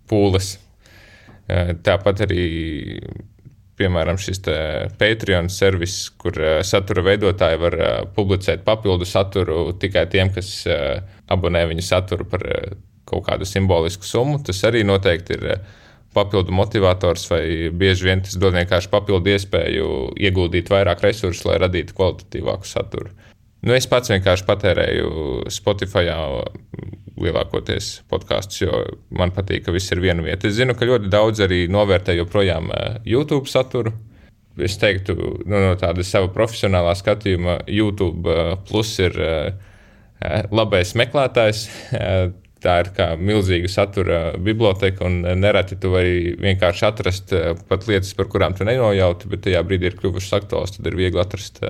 pūles. 0.09 0.55
Tāpat 1.85 2.25
arī 2.25 2.43
piemēram, 3.79 4.19
šis 4.21 4.41
Patreon 4.99 5.49
servis, 5.53 5.97
kur 6.21 6.37
uh, 6.39 6.59
satura 6.67 7.03
veidotāji 7.05 7.61
var 7.61 7.79
uh, 7.79 7.95
publicēt 8.15 8.65
papildu 8.67 9.07
saturu 9.09 9.69
tikai 9.79 10.05
tiem, 10.11 10.31
kas 10.35 10.51
uh, 10.69 11.01
abonē 11.31 11.65
viņa 11.71 11.85
saturu 11.85 12.27
par 12.29 12.45
kaut 13.05 13.25
kādu 13.27 13.45
simbolisku 13.45 14.07
summu. 14.07 14.39
Tas 14.45 14.63
arī 14.67 14.83
noteikti 14.87 15.37
ir 15.37 15.59
papildu 16.15 16.53
motivators, 16.55 17.27
vai 17.29 17.43
bieži 17.75 18.07
vien 18.07 18.23
tas 18.23 18.37
dod 18.39 18.55
vienkārši 18.55 18.89
papildu 18.93 19.33
iespēju 19.35 19.89
ieguldīt 20.15 20.71
vairāk 20.71 21.03
resursu, 21.03 21.49
lai 21.49 21.59
radītu 21.65 21.95
kvalitatīvāku 21.97 22.69
saturu. 22.69 23.11
Nu, 23.65 23.73
es 23.73 23.87
pats 23.89 24.11
vienkārši 24.13 24.45
patērēju 24.45 25.07
Spotify 25.49 26.11
lielākoties 27.17 28.03
podkāstus, 28.11 28.59
jo 28.61 28.81
man 29.09 29.33
patīk, 29.33 29.63
ka 29.65 29.73
viss 29.73 29.89
ir 29.95 30.03
viena 30.03 30.21
vieta. 30.21 30.45
Es 30.45 30.59
zinu, 30.59 30.75
ka 30.77 30.85
ļoti 30.85 31.09
daudz 31.09 31.41
arī 31.41 31.63
novērtē 31.73 32.13
joprojām 32.19 32.69
YouTube 33.09 33.49
saturu. 33.49 33.95
Es 34.61 34.77
teiktu, 34.79 35.17
nu, 35.49 35.57
no 35.57 35.73
tāda 35.81 36.05
sava 36.05 36.29
profesionālā 36.35 36.93
skatījuma, 36.95 37.63
YouTube 37.65 38.37
plus 38.69 38.93
ir 39.01 39.17
labais 40.53 40.93
meklētājs. 41.01 41.65
tā 42.65 42.79
ir 42.81 42.93
kā 42.95 43.11
milzīga 43.17 43.69
satura 43.69 44.21
biblioteka, 44.41 45.09
un 45.09 45.25
nereti 45.41 45.77
tu 45.81 45.91
vari 45.93 46.37
vienkārši 46.37 46.85
atrast 46.87 47.33
pat 47.69 47.89
lietas, 47.89 48.13
par 48.17 48.29
kurām 48.29 48.53
tu 48.57 48.65
nenojauti, 48.65 49.29
bet 49.33 49.47
tajā 49.49 49.65
brīdī 49.65 49.89
ir 49.89 49.99
kļuvušas 49.99 50.41
aktuālas, 50.43 50.77
tad 50.77 50.89
ir 50.89 51.01
viegli 51.01 51.21
atrast 51.21 51.61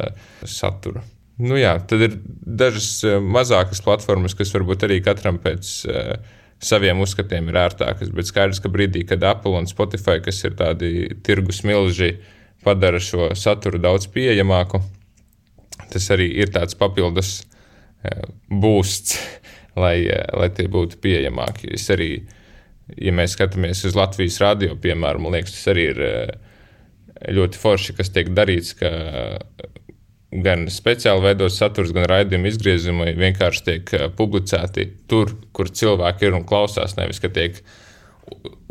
saturu. 0.43 1.03
Nu 1.41 1.57
jā, 1.59 1.73
tad 1.83 2.03
ir 2.05 2.17
dažas 2.23 3.03
mazākas 3.19 3.81
platformas, 3.83 4.37
kas 4.37 4.53
varbūt 4.55 4.85
arī 4.87 5.01
katram 5.03 5.39
pēc 5.43 5.71
saviem 6.63 7.01
uzskatiem 7.03 7.49
ir 7.51 7.57
ērtākas, 7.59 8.13
bet 8.15 8.29
skaidrs, 8.29 8.61
ka 8.63 8.71
brīdī, 8.71 9.03
kad 9.07 9.23
Apple 9.27 9.59
un 9.59 9.67
Spotify, 9.67 10.21
kas 10.23 10.39
ir 10.47 10.55
tādi 10.55 11.09
tirgus 11.27 11.59
milži, 11.67 12.13
padara 12.63 13.01
šo 13.03 13.33
saturu 13.35 13.81
daudz 13.83 14.07
pieejamāku, 14.13 14.79
tas 15.91 16.07
arī 16.15 16.29
ir 16.39 16.55
tāds 16.55 16.79
papildus 16.79 17.41
būsts 18.49 19.19
lai, 19.75 20.07
eh, 20.07 20.25
lai 20.37 20.49
tie 20.55 20.67
būtu 20.71 20.99
pieejamāki. 21.03 21.69
Es 21.75 21.87
arī, 21.93 22.09
ja 22.97 23.13
mēs 23.15 23.35
skatāmies 23.35 23.85
uz 23.87 23.97
Latvijas 23.97 24.39
radio, 24.43 24.75
piemēram, 24.79 25.25
man 25.25 25.37
liekas, 25.37 25.57
tas 25.57 25.73
arī 25.73 25.87
ir 25.93 26.03
eh, 26.05 26.53
ļoti 27.35 27.61
forši, 27.61 27.95
kas 27.97 28.11
tiek 28.15 28.31
darīts, 28.35 28.75
ka 28.79 28.91
gan 30.31 30.67
speciāli 30.71 31.23
veidots 31.23 31.59
saturs, 31.59 31.93
gan 31.95 32.07
raidījuma 32.09 32.49
izgriezumi 32.49 33.15
vienkārši 33.19 33.65
tiek 33.69 33.95
eh, 33.95 34.05
publicēti 34.17 34.87
tur, 35.09 35.35
kur 35.55 35.69
cilvēki 35.69 36.29
ir 36.29 36.37
un 36.37 36.45
klausās, 36.47 36.97
nevis 36.99 37.21
ka 37.23 37.31
tiek 37.33 37.61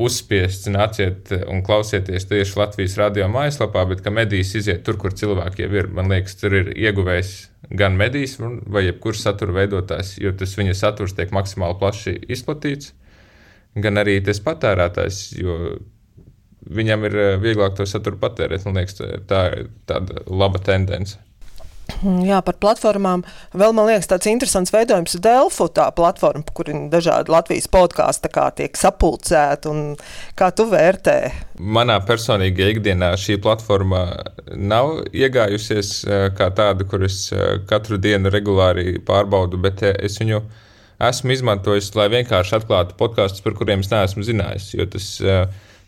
uzspiests, 0.03 0.67
nāciet 0.75 1.31
un 1.47 1.63
klausieties 1.63 2.27
tieši 2.27 2.59
Latvijas 2.59 2.97
radio 2.99 3.29
mājaslapā, 3.31 3.85
bet 3.87 4.03
ka 4.03 4.11
medijas 4.11 4.51
iziet 4.59 4.83
tur, 4.87 4.99
kur 4.99 5.15
cilvēki 5.15 5.63
jau 5.63 5.71
ir. 5.79 5.89
Man 5.95 6.11
liekas, 6.11 6.35
tur 6.41 6.57
ir 6.59 6.73
ieguvējis 6.75 7.35
gan 7.79 7.95
medijas, 7.97 8.35
vai 8.41 8.89
jebkurš 8.89 9.23
satura 9.23 9.55
veidotājs, 9.61 10.17
jo 10.19 10.35
tas 10.37 10.57
viņa 10.59 10.75
saturs 10.75 11.15
tiek 11.15 11.31
maksimāli 11.35 11.79
plaši 11.79 12.17
izplatīts, 12.35 12.93
gan 13.79 14.03
arī 14.03 14.19
tas 14.27 14.43
patērētājs, 14.43 15.23
jo 15.39 15.59
viņam 16.75 17.07
ir 17.07 17.21
eh, 17.21 17.37
vieglāk 17.39 17.79
to 17.79 17.87
saturu 17.87 18.19
patērēt. 18.21 18.67
Man 18.67 18.81
liekas, 18.81 18.99
tā 19.31 19.45
ir 19.53 19.71
tāda 19.87 20.25
laba 20.27 20.59
tendence. 20.59 21.21
Jā, 22.31 22.39
par 22.45 22.57
platformām. 22.63 23.25
Vēl 23.57 23.75
man 23.77 23.89
liekas, 23.89 24.09
tāds 24.11 24.29
interesants 24.31 24.73
veidojums 24.75 25.17
ir 25.17 25.23
Delfu, 25.25 25.69
tā 25.73 25.87
platforma, 25.97 26.45
kur 26.57 26.71
ir 26.71 26.87
dažādi 26.93 27.33
Latvijas 27.33 27.69
podkāsti 27.73 28.31
tiek 28.59 28.79
sapulcēti. 28.79 29.75
Kā 30.39 30.51
tu 30.57 30.67
vērtē? 30.71 31.17
Manā 31.61 31.99
personīgajā 32.07 32.75
ikdienā 32.75 33.13
šī 33.21 33.39
platforma 33.45 34.07
nav 34.57 35.05
iegājusies 35.13 35.93
eh, 36.05 36.27
kā 36.37 36.51
tāda, 36.57 36.87
kur 36.89 37.05
es 37.05 37.29
eh, 37.33 37.61
katru 37.69 37.99
dienu 38.01 38.33
regulāri 38.33 38.99
pārbaudu, 39.05 39.61
bet 39.61 39.85
eh, 39.85 39.97
es 40.09 40.19
viņu 40.23 40.41
esmu 41.05 41.35
izmantojis, 41.35 41.93
lai 41.99 42.09
vienkārši 42.13 42.59
atklātu 42.61 42.97
podkāstus, 42.99 43.45
par 43.45 43.57
kuriem 43.59 43.85
es 43.85 43.93
neesmu 43.93 44.25
zinājis. 44.25 44.73
Jo 44.79 44.89
tas 44.89 45.09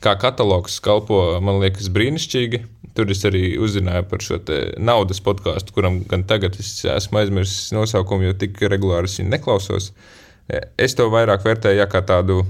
kā 0.05 0.17
katalogs 0.21 0.81
kalpo, 0.85 1.21
man 1.45 1.61
liekas, 1.63 1.91
brīnišķīgi 1.93 2.65
Tur 2.97 3.11
es 3.13 3.21
arī 3.29 3.43
uzzināju 3.61 4.07
par 4.09 4.23
šo 4.25 4.39
naudas 4.81 5.19
podkāstu, 5.25 5.75
kuram 5.77 5.99
gan 6.09 6.23
tagad 6.29 6.55
es 6.61 6.71
esmu 6.89 7.21
aizmirsis 7.21 7.75
nosaukumu, 7.77 8.31
jo 8.31 8.37
tik 8.41 8.63
regulāri 8.73 9.11
es 9.11 9.19
viņu 9.21 9.35
neklausos. 9.35 9.91
Es 10.81 10.97
to 10.97 11.11
vairāk 11.13 11.45
vērtēju 11.45 11.85
kā 11.93 12.01
tādu 12.09 12.41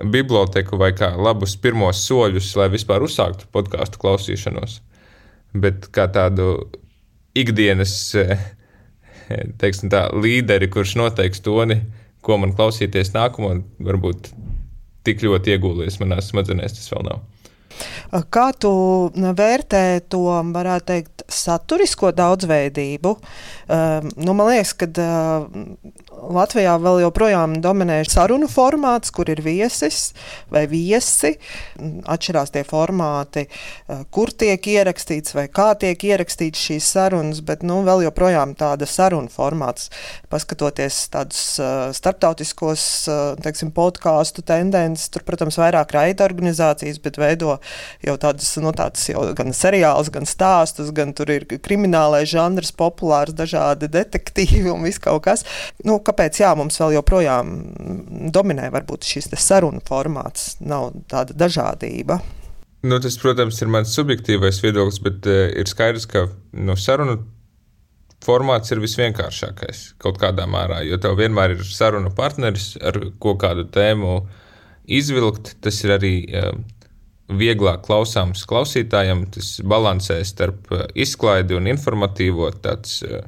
biblioteku 0.00 0.80
vai 0.80 0.94
kā 0.96 1.10
labus 1.20 1.56
pirmos 1.60 2.00
soļus, 2.08 2.54
lai 2.56 2.70
vispār 2.72 3.04
uzsāktu 3.04 3.50
podkāstu 3.52 4.00
klausīšanos. 4.00 4.80
Bet 5.52 5.90
kā 5.92 6.08
tādu 6.12 6.70
ikdienas 7.36 7.98
teiksim, 9.60 9.92
tā, 9.92 10.06
līderi, 10.16 10.70
kurš 10.72 10.96
noteiks 11.02 11.44
toni, 11.44 11.82
ko 12.24 12.40
man 12.40 12.56
klausīties 12.56 13.12
nākamo, 13.12 13.52
varbūt 13.84 14.32
tik 15.06 15.24
ļoti 15.26 15.56
iegūlies 15.56 16.00
manās 16.02 16.32
smadzenēs, 16.32 16.76
tas 16.78 16.92
vēl 16.92 17.08
nav. 17.10 17.24
Kā 18.32 18.46
tu 18.56 18.70
vērtē 19.12 19.82
to, 20.08 20.22
varētu 20.54 20.86
teikt, 20.92 21.24
saturisko 21.32 22.12
daudzveidību? 22.16 23.12
Uh, 23.66 23.98
nu, 24.16 24.30
man 24.32 24.46
liekas, 24.46 24.76
ka 24.78 24.86
uh, 24.86 25.46
Latvijā 26.30 26.76
vēl 26.78 27.00
joprojām 27.02 27.56
dominē 27.58 27.96
sarunu 28.06 28.46
formāts, 28.46 29.10
kur 29.10 29.26
ir 29.26 29.40
viesis 29.42 30.12
vai 30.54 30.68
viesi. 30.70 31.32
Atšķirās 32.06 32.54
tie 32.54 32.62
formāti, 32.66 33.42
uh, 33.90 34.04
kur 34.14 34.30
tiek 34.30 34.62
ierakstīts 34.70 35.34
vai 35.34 35.48
kā 35.50 35.72
tiek 35.82 35.98
ierakstīts 35.98 36.62
šīs 36.68 36.92
sarunas, 36.94 37.40
bet 37.42 37.64
nu, 37.66 37.80
vēl 37.86 38.04
joprojām 38.06 38.54
tāda 38.54 38.86
sarunu 38.86 39.32
formāts. 39.34 39.90
Paskatoties 40.30 41.00
tādus 41.10 41.42
starptautiskos 41.98 42.86
teiksim, 43.42 43.74
podkāstu 43.74 44.46
tendences, 44.46 45.10
tur, 45.10 45.26
protams, 45.26 45.58
vairāk 45.58 45.94
raida 45.96 46.26
organizācijas, 46.28 47.02
bet 47.02 47.18
veido 47.18 47.58
jau 48.06 48.16
tādus, 48.22 48.52
nu, 48.62 48.70
tādus 48.76 49.10
jau 49.10 49.26
gan 49.34 49.50
seriālus, 49.56 50.12
gan 50.14 50.28
stāstus, 50.28 50.94
gan 50.94 51.14
tur 51.16 51.34
ir 51.34 51.46
kriminālais 51.50 52.30
žanrs, 52.30 52.74
populārs, 52.76 53.34
dažādi 53.34 53.55
detektīvi 53.80 54.70
un 54.72 54.84
viss 54.86 55.02
kaut 55.02 55.24
kas. 55.26 55.44
Nu, 55.86 55.98
kāpēc 56.04 56.40
jā, 56.42 56.54
mums 56.58 56.78
vēl 56.80 56.96
joprojām 56.98 57.52
dominē 58.34 58.70
varbūt 58.74 59.06
šis 59.08 59.30
sarunu 59.40 59.82
formāts, 59.86 60.54
nav 60.60 60.92
tāda 61.10 61.36
dažādība? 61.46 62.20
Nu, 62.86 63.00
tas, 63.02 63.16
protams, 63.18 63.58
ir 63.62 63.72
mans 63.72 63.94
subjektīvais 63.96 64.60
viedoklis, 64.62 65.00
bet 65.02 65.26
uh, 65.30 65.46
ir 65.58 65.66
skaidrs, 65.70 66.06
ka 66.10 66.26
no 66.54 66.76
sarunu 66.78 67.18
formāts 68.26 68.72
ir 68.74 68.82
visvienkāršākais 68.82 69.82
kaut 70.02 70.20
kādā 70.22 70.46
mērā, 70.50 70.82
jo 70.86 70.98
tev 71.02 71.16
vienmēr 71.18 71.56
ir 71.56 71.64
sarunu 71.66 72.12
partneris, 72.16 72.74
ar 72.82 72.98
ko 73.22 73.36
kādu 73.40 73.66
tēmu 73.74 74.20
izvilkt. 74.86 75.56
Tas 75.64 75.80
ir 75.84 75.96
arī 75.96 76.14
uh, 76.30 76.52
vieglāk 77.26 77.82
klausāms 77.86 78.44
klausītājam, 78.48 79.24
tas 79.34 79.56
balansē 79.66 80.20
starp 80.26 80.70
eh, 80.70 80.84
izklaidi 81.06 81.56
un 81.58 81.66
informatīvo 81.70 82.52
tāds 82.62 83.00
uh, 83.02 83.24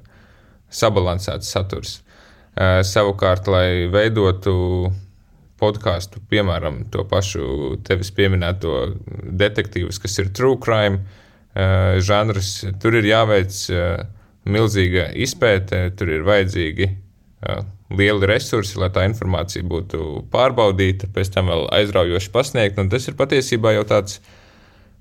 sabalansēts 0.70 1.50
saturs. 1.54 1.98
Uh, 2.58 2.80
savukārt, 2.86 3.48
lai 3.50 3.86
veidotu 3.92 4.90
podkāstu, 5.58 6.22
piemēram, 6.30 6.84
to 6.92 7.04
pašu 7.08 7.78
tevis 7.86 8.12
pieminēto 8.14 8.74
detektīvus, 9.38 9.98
kas 10.02 10.18
ir 10.22 10.30
true 10.34 10.58
crime 10.62 11.02
uh, 11.02 11.98
žanrs, 12.02 12.52
tur 12.82 12.98
ir 12.98 13.10
jāveic 13.10 13.58
milzīga 14.48 15.10
izpēte, 15.18 15.88
tur 15.98 16.14
ir 16.14 16.24
vajadzīgi 16.24 16.88
lieli 17.94 18.28
resursi, 18.28 18.78
lai 18.80 18.90
tā 18.92 19.04
informācija 19.08 19.64
būtu 19.66 20.24
pārbaudīta, 20.32 21.08
pēc 21.14 21.30
tam 21.34 21.48
vēl 21.52 21.66
aizraujoši 21.78 22.32
pasniegta. 22.34 22.84
Tas 22.90 23.08
ir 23.08 23.16
patiesībā 23.18 23.74
jau 23.76 23.86
tāds. 23.88 24.18
Eh, 24.18 24.34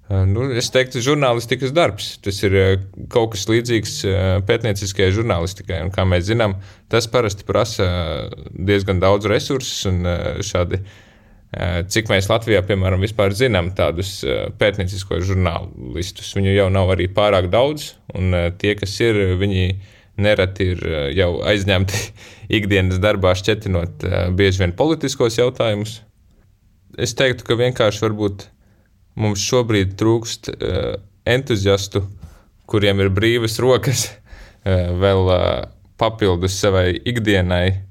nu, 0.09 0.45
es 0.55 0.69
teiktu, 0.73 1.01
žurnālistikas 1.03 1.73
darbs. 1.75 2.13
Tas 2.23 2.39
ir 2.45 2.55
eh, 2.57 2.75
kaut 3.13 3.33
kas 3.33 3.47
līdzīgs 3.49 3.97
eh, 4.07 4.29
pētnieciskajai 4.47 5.15
žurnālistikai. 5.19 5.81
Un, 5.85 5.91
kā 5.95 6.05
mēs 6.07 6.29
zinām, 6.29 6.57
tas 6.91 7.09
parasti 7.11 7.47
prasa 7.47 7.89
diezgan 8.53 9.03
daudz 9.03 9.27
resursus. 9.29 9.83
Šādi, 10.47 10.81
cik 11.91 12.09
mēs 12.11 12.27
Latvijā, 12.31 12.59
piemēram, 12.67 13.03
vispār 13.03 13.35
zinām 13.35 13.69
tādus 13.75 14.17
pētnieciskos 14.59 15.23
žurnālistus, 15.29 16.33
viņu 16.35 16.55
jau 16.55 16.71
nav 16.71 16.91
arī 16.95 17.07
pārāk 17.11 17.47
daudz. 17.51 17.93
Un 18.15 18.35
tie, 18.59 18.75
kas 18.79 18.95
ir, 19.03 19.21
viņi 19.39 19.69
nereti 20.17 20.71
ir 20.73 20.83
jau 21.15 21.31
aizņemti 21.47 22.01
ikdienas 22.57 23.01
darbā 23.03 23.33
šķetinot 23.37 24.05
eh, 24.07 24.19
bieži 24.35 24.63
vien 24.63 24.75
politiskos 24.77 25.39
jautājumus. 25.39 26.01
Es 26.97 27.13
teiktu, 27.17 27.45
ka 27.47 27.59
vienkārši 27.59 28.03
varbūt 28.05 28.47
mums 29.17 29.43
šobrīd 29.43 29.95
trūkst 29.99 30.51
eh, 30.53 30.95
entuziastu, 31.27 32.03
kuriem 32.69 33.01
ir 33.03 33.11
brīvas 33.13 33.57
rokas 33.63 34.07
eh, 34.07 34.87
vēl 34.93 35.31
papildus 35.97 36.59
savai 36.61 36.91
ikdienai 36.95 37.83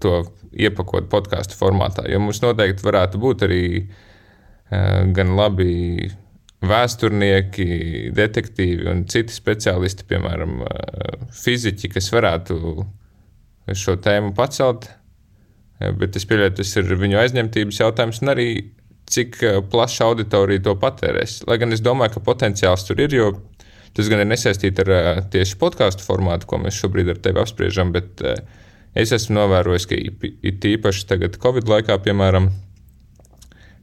to 0.00 0.12
iepakot 0.54 1.08
podkāstu 1.10 1.56
formātā. 1.58 2.04
Jo 2.08 2.20
mums 2.22 2.38
noteikti 2.40 2.86
varētu 2.86 3.18
būt 3.20 3.42
arī 3.44 3.64
gan 4.70 5.32
labi 5.36 6.06
vēsturnieki, 6.64 7.66
detektīvi 8.16 8.88
un 8.90 9.04
citi 9.10 9.34
speciālisti, 9.34 10.06
piemēram, 10.08 10.62
fiziķi, 11.42 11.90
kas 11.96 12.10
varētu 12.14 12.58
šo 13.72 13.96
tēmu 14.04 14.34
pacelt. 14.36 14.88
Bet 15.98 16.16
es 16.16 16.26
pieļauju, 16.28 16.54
tas 16.60 16.72
ir 16.80 16.94
viņu 17.00 17.18
aizņemtības 17.20 17.80
jautājums, 17.82 18.20
un 18.22 18.32
arī 18.32 18.48
cik 19.10 19.38
plaša 19.70 20.08
auditorija 20.08 20.62
to 20.64 20.74
patērēs. 20.80 21.42
Lai 21.48 21.58
gan 21.60 21.76
es 21.76 21.82
domāju, 21.84 22.16
ka 22.16 22.24
potenciāls 22.24 22.86
tur 22.88 23.02
ir, 23.04 23.14
jo 23.14 23.30
tas 23.94 24.08
gan 24.10 24.22
ir 24.24 24.30
nesaistīts 24.30 24.84
ar 24.84 25.24
tieši 25.30 25.58
podkāstu 25.60 26.06
formātu, 26.06 26.48
ko 26.50 26.58
mēs 26.62 26.78
šobrīd 26.80 27.12
ar 27.12 27.20
tevi 27.22 27.42
apspriežam, 27.42 27.92
bet 27.94 28.22
es 28.98 29.12
esmu 29.14 29.36
novērojis, 29.38 29.86
ka 29.90 29.98
it 29.98 30.64
īpaši 30.70 31.06
tagad, 31.10 31.38
Covid 31.42 31.68
laikā, 31.70 31.98
piemēram, 32.02 32.50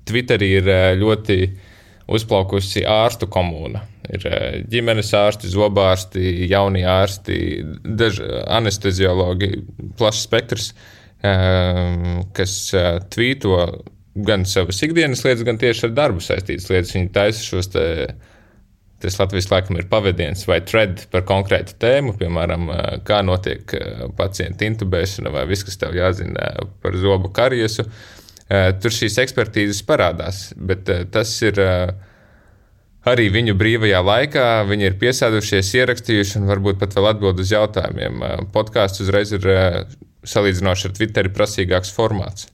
Twitterī 0.09 0.47
ir 0.57 0.67
ļoti 0.97 1.37
uzplaukusi 2.11 2.81
ārstu 2.89 3.29
komūna. 3.31 3.85
Ir 4.11 4.25
ģimenes 4.67 5.13
ārsti, 5.15 5.47
zobārsti, 5.53 6.23
jaunie 6.49 6.83
ārsti, 6.89 7.37
daži 7.85 8.25
anesteziologi, 8.51 9.61
plašs 9.99 10.25
spektrs, 10.25 10.71
kas 11.21 12.55
tvīto 13.13 13.61
gan 14.15 14.43
savas 14.49 14.81
ikdienas 14.83 15.23
lietas, 15.25 15.45
gan 15.47 15.59
tieši 15.61 15.87
ar 15.87 15.95
darbu 15.95 16.23
saistītas 16.23 16.69
lietas. 16.71 16.93
Viņi 16.97 17.11
taisa 17.15 17.43
šos 17.45 17.71
te, 17.71 17.83
tas 19.01 19.17
Latvijas 19.19 19.49
laikam 19.51 19.79
ir 19.79 19.87
pavadiens 19.91 20.43
vai 20.49 20.59
thread 20.67 21.05
par 21.13 21.23
konkrētu 21.29 21.77
tēmu, 21.81 22.17
piemēram, 22.19 22.69
kā 23.07 23.21
notiek 23.25 23.75
pacienta 24.19 24.67
intubēšana 24.67 25.31
vai 25.33 25.47
viss, 25.49 25.65
kas 25.67 25.79
tev 25.81 25.95
jāzina 25.97 26.51
par 26.83 26.97
zobu 26.99 27.31
kariesu. 27.33 27.87
Tur 28.51 28.91
šīs 28.91 29.15
ekspertīzes 29.23 29.79
parādās, 29.87 30.49
bet 30.59 30.89
tas 31.13 31.31
ir 31.47 31.61
arī 33.07 33.29
viņu 33.31 33.55
brīvajā 33.57 34.01
laikā. 34.03 34.47
Viņi 34.67 34.89
ir 34.89 34.97
piesēdušies, 35.01 35.71
ierakstījuši 35.79 36.41
un 36.41 36.49
varbūt 36.51 36.81
pat 36.81 36.97
vēl 36.97 37.13
atbild 37.13 37.39
uz 37.39 37.53
jautājumiem. 37.55 38.25
Podkāsts 38.51 39.05
uzreiz 39.05 39.31
ir 39.37 39.47
salīdzinoši 40.27 40.89
ar 40.89 40.97
Twitteri 40.99 41.31
prasīgāks 41.33 41.95
formāts. 41.95 42.51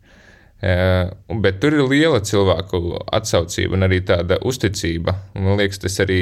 Bet 0.61 1.59
tur 1.61 1.75
ir 1.77 1.85
liela 1.85 2.21
cilvēku 2.25 2.79
atsaucība 3.13 3.77
un 3.77 3.85
arī 3.85 4.01
tāda 4.05 4.39
uzticība. 4.41 5.13
Man 5.37 5.59
liekas, 5.59 5.83
tas 5.83 5.99
arī 6.01 6.21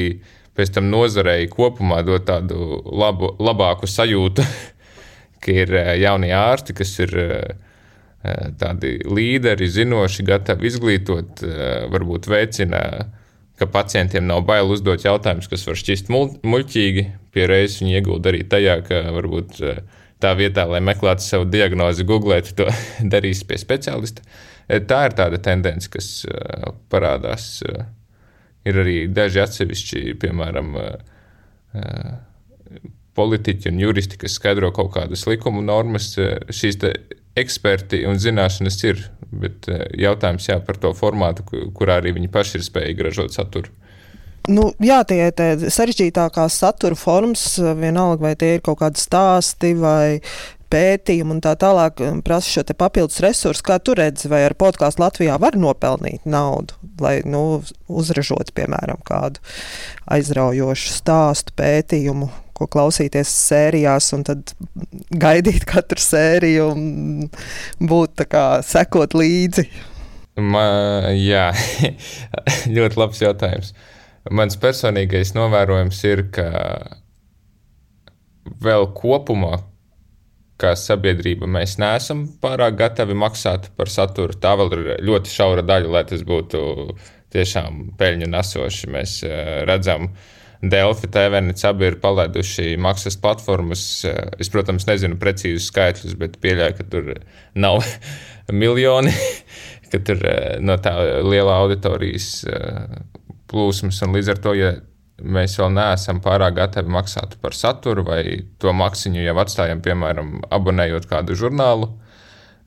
pēc 0.55 0.73
tam 0.75 0.89
nozarei 0.91 1.47
kopumā 1.51 2.01
dod 2.07 2.25
tādu 2.27 2.81
labu, 2.83 3.31
labāku 3.39 3.87
sajūtu, 3.87 4.43
ka 5.43 5.55
ir 5.63 5.71
jaunie 6.01 6.33
ārsti, 6.35 6.75
kas 6.75 6.93
ir 7.05 7.15
tādi 8.59 8.97
līderi, 9.05 9.67
zinoši, 9.69 10.25
gatavi 10.25 10.67
izglītot, 10.69 11.43
varbūt 11.93 12.29
veicina, 12.31 12.81
ka 13.59 13.67
pacientiem 13.71 14.25
nav 14.27 14.43
bail 14.47 14.71
uzdot 14.73 15.05
jautājumus, 15.05 15.47
kas 15.51 15.63
var 15.67 15.79
šķist 15.79 16.09
muļķīgi. 16.11 17.05
Pie 17.35 17.45
reizes 17.51 17.79
viņi 17.81 17.99
iegulda 17.99 18.31
arī 18.31 18.43
tajā, 18.51 18.79
ka 18.87 19.03
varbūt 19.15 19.61
tā 20.23 20.33
vietā, 20.37 20.65
lai 20.69 20.81
meklētu 20.83 21.23
savu 21.23 21.47
diagnozi, 21.49 22.05
googlētu 22.07 22.55
to 22.59 22.69
darīs 23.13 23.43
pie 23.47 23.59
speciālista. 23.61 24.25
E, 24.67 24.81
tā 24.81 25.05
ir 25.09 25.17
tāda 25.17 25.41
tendence, 25.41 25.89
kas 25.91 26.09
e, 26.27 26.71
parādās. 26.91 27.49
E, 27.65 27.85
ir 28.65 28.79
arī 28.81 28.95
daži 29.13 29.43
atsevišķi, 29.43 30.15
piemēram, 30.23 30.71
politiķi 33.13 33.69
un 33.69 33.81
juristi, 33.83 34.17
kas 34.17 34.39
skaidro 34.39 34.71
kaut 34.73 34.89
kādas 34.95 35.27
likuma 35.29 35.61
normas. 35.61 36.07
Šīs 36.49 36.79
eksperti 37.37 37.99
un 38.09 38.17
zināšanas 38.17 38.79
ir, 38.87 39.03
bet 39.29 39.69
jautājums 40.01 40.49
jā, 40.49 40.57
par 40.65 40.79
to 40.81 40.95
formātu, 40.97 41.45
kurā 41.77 41.99
arī 42.01 42.15
viņi 42.17 42.31
paši 42.33 42.57
ir 42.57 42.65
spējīgi 42.65 43.05
ražot 43.05 43.37
saturu. 43.37 43.69
Nu, 44.51 44.69
jā, 44.83 44.99
tie 45.07 45.29
ir 45.31 45.65
sarežģītākās 45.73 46.59
satura 46.61 46.97
formas, 46.99 47.55
vienalga 47.57 48.27
vai 48.27 48.35
tie 48.39 48.55
ir 48.57 48.65
kaut 48.65 48.81
kādi 48.83 49.01
stāsti 49.01 49.73
vai 49.79 50.19
pētījumi 50.71 51.35
un 51.35 51.41
tā 51.43 51.53
tālāk, 51.59 52.01
um, 52.03 52.21
prasa 52.25 52.51
šo 52.51 52.63
papildus 52.77 53.21
resursu. 53.23 53.63
Kā 53.65 53.77
tu 53.79 53.95
redzi, 53.97 54.29
vai 54.31 54.43
ar 54.47 54.55
podkāstu 54.57 55.03
Latvijā 55.03 55.37
var 55.41 55.57
nopelnīt 55.59 56.25
naudu, 56.29 56.77
lai 57.01 57.19
nu, 57.27 57.61
uzražotu, 57.87 58.53
piemēram, 58.57 59.01
kādu 59.05 59.43
aizraujošu 60.11 60.93
stāstu, 60.97 61.55
pētījumu, 61.59 62.29
ko 62.55 62.69
klausīties 62.71 63.31
sērijās, 63.49 64.11
un 64.15 64.23
tad 64.27 64.55
gaidīt 65.11 65.67
katru 65.69 66.01
sēriju 66.01 66.69
un 66.71 66.85
būt 67.79 68.15
tā 68.21 68.29
kā 68.31 68.45
sekot 68.65 69.17
līdzi? 69.17 69.67
Ma, 70.35 70.65
jā, 71.15 71.49
ļoti 72.77 72.99
labs 72.99 73.21
jautājums. 73.23 73.75
Mans 74.33 74.57
personīgais 74.57 75.35
novērojums 75.37 75.99
ir, 76.09 76.23
ka 76.33 76.47
vēl 78.61 78.87
kopumā, 78.97 79.59
kā 80.61 80.71
sabiedrība, 80.79 81.49
mēs 81.51 81.75
neesam 81.81 82.23
pārāk 82.41 82.77
gatavi 82.79 83.17
maksāt 83.17 83.69
par 83.77 83.91
saturu. 83.91 84.37
Tā 84.39 84.55
vēl 84.57 84.71
ir 84.73 84.87
ļoti 85.05 85.33
šaura 85.33 85.65
daļa, 85.65 85.91
lai 85.97 86.05
tas 86.09 86.23
būtu 86.25 86.61
tiešām 87.35 87.91
peļņu 87.99 88.31
nesoši. 88.31 88.89
Mēs 88.95 89.19
eh, 89.27 89.61
redzam, 89.67 90.09
Delfi, 90.65 91.09
TVNC 91.11 91.67
abi 91.69 91.89
ir 91.91 91.97
palaiduši 92.01 92.77
maksas 92.81 93.19
platformas. 93.21 93.83
Es, 94.39 94.49
protams, 94.49 94.87
nezinu 94.89 95.19
precīzus 95.21 95.67
skaitļus, 95.69 96.15
bet 96.17 96.39
pieļauju, 96.41 96.77
ka 96.79 96.87
tur 96.89 97.11
nav 97.59 97.83
miljoni, 98.63 99.13
ka 99.91 100.01
tur 100.07 100.23
eh, 100.31 100.55
no 100.63 100.79
tā 100.81 100.95
liela 101.27 101.59
auditorijas 101.61 102.31
eh, 102.49 102.97
plūsmas, 103.51 104.01
un 104.05 104.15
līdz 104.15 104.33
ar 104.33 104.41
to, 104.41 104.53
ja 104.57 104.71
mēs 105.21 105.55
vēl 105.59 105.71
neesam 105.75 106.19
pārāk 106.23 106.57
gatavi 106.57 106.91
maksāt 106.91 107.37
par 107.41 107.55
saturu, 107.55 108.03
vai 108.07 108.21
to 108.59 108.73
maksiņu 108.75 109.23
jau 109.23 109.37
atstājam, 109.43 109.83
piemēram, 109.85 110.41
abonējot 110.53 111.07
kādu 111.09 111.37
žurnālu, 111.39 111.89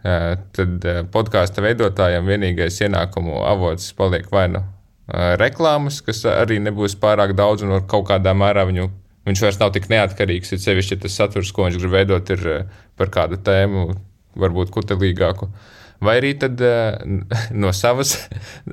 eh, 0.04 0.36
tad 0.56 0.88
eh, 0.88 1.02
podkāstu 1.12 1.64
veidotājiem 1.64 2.28
vienīgais 2.32 2.80
ienākumu 2.86 3.42
avots 3.44 3.92
paliek 3.98 4.30
vai 4.32 4.46
nu 4.54 4.62
eh, 4.62 5.34
reklāmas, 5.40 6.00
kas 6.04 6.24
arī 6.30 6.60
nebūs 6.64 6.96
pārāk 7.00 7.36
daudz, 7.36 7.66
un 7.66 7.82
kaut 7.90 8.08
kādā 8.12 8.32
mērā 8.36 8.64
viņu, 8.70 8.88
viņš 9.28 9.44
vairs 9.44 9.60
nav 9.60 9.74
tik 9.76 9.90
neatkarīgs. 9.92 10.54
Ir 10.54 10.62
sevišķi, 10.64 11.02
tas 11.04 11.18
saturs, 11.20 11.52
ko 11.52 11.68
viņš 11.68 11.82
grib 11.82 11.98
veidot, 11.98 12.30
ir 12.32 12.70
par 12.96 13.12
kādu 13.12 13.36
tēmu, 13.44 13.90
varbūt 14.38 14.72
kutelīgāku. 14.72 15.48
Uh, 15.48 15.74
vai 16.04 16.18
arī 16.20 16.34
tad, 16.38 16.60
uh, 16.62 16.98
no 17.62 17.72
savas 17.76 18.16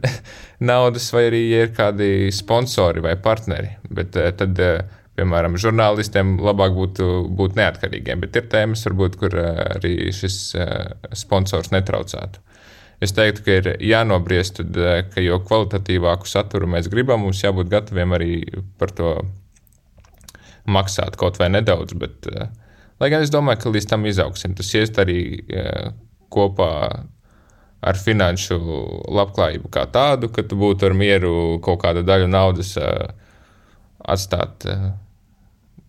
naudas, 0.72 1.10
vai 1.14 1.28
arī 1.32 1.42
ja 1.50 1.66
ir 1.66 1.74
kādi 1.78 2.32
sponsori 2.36 3.04
vai 3.06 3.16
partneri. 3.22 3.76
Bet 3.90 4.18
uh, 4.20 4.30
tad, 4.38 4.62
uh, 4.62 5.02
piemēram, 5.16 5.58
žurnālistiem 5.62 6.36
labāk 6.44 6.76
būtu 6.76 7.12
būt 7.38 7.56
neatkarīgiem, 7.60 8.24
bet 8.26 8.36
ir 8.36 8.50
tēmas, 8.52 8.84
varbūt, 8.90 9.16
kur 9.22 9.38
arī 9.40 10.12
šis 10.12 10.40
sponsors 11.16 11.72
netraucētu. 11.72 12.42
Es 13.04 13.14
teiktu, 13.16 13.44
ka 13.46 13.56
ir 13.62 13.70
jānobriest, 13.84 14.60
tad, 14.60 14.76
ka 15.14 15.24
jo 15.24 15.40
kvalitatīvāku 15.48 16.28
saturu 16.28 16.68
mēs 16.72 16.92
gribam, 16.92 17.24
mums 17.24 17.40
jābūt 17.44 17.72
gataviem 17.72 18.16
arī 18.16 18.30
par 18.80 18.92
to 18.96 19.16
maksāt 20.68 21.16
kaut 21.20 21.40
vai 21.40 21.48
nedaudz. 21.54 21.96
Bet, 21.96 22.28
lai 23.00 23.12
gan 23.12 23.24
es 23.24 23.32
domāju, 23.32 23.64
ka 23.64 23.76
līdz 23.76 23.90
tam 23.92 24.08
izaugsim, 24.12 24.56
tas 24.60 24.76
iest 24.76 25.00
arī 25.00 25.20
kopā 26.36 26.72
ar 27.86 28.00
finanšu 28.02 28.60
labklājību 29.16 29.72
kā 29.74 29.86
tādu, 29.94 30.32
ka 30.34 30.44
tu 30.44 30.58
būtu 30.60 30.90
ar 30.90 30.98
mieru 30.98 31.34
kaut 31.66 31.84
kādu 31.86 32.06
daļu 32.06 32.30
naudas 32.32 32.76
uh, 32.82 33.10
atstāt 34.02 34.68
uh, 34.70 34.90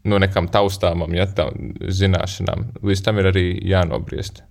nu, 0.06 0.18
nekam 0.22 0.50
taustāmam, 0.52 1.14
ja 1.16 1.26
tā 1.28 1.48
zināšanām. 2.00 2.70
Līdz 2.86 3.02
tam 3.06 3.22
ir 3.22 3.30
arī 3.32 3.46
jānobriest. 3.66 4.44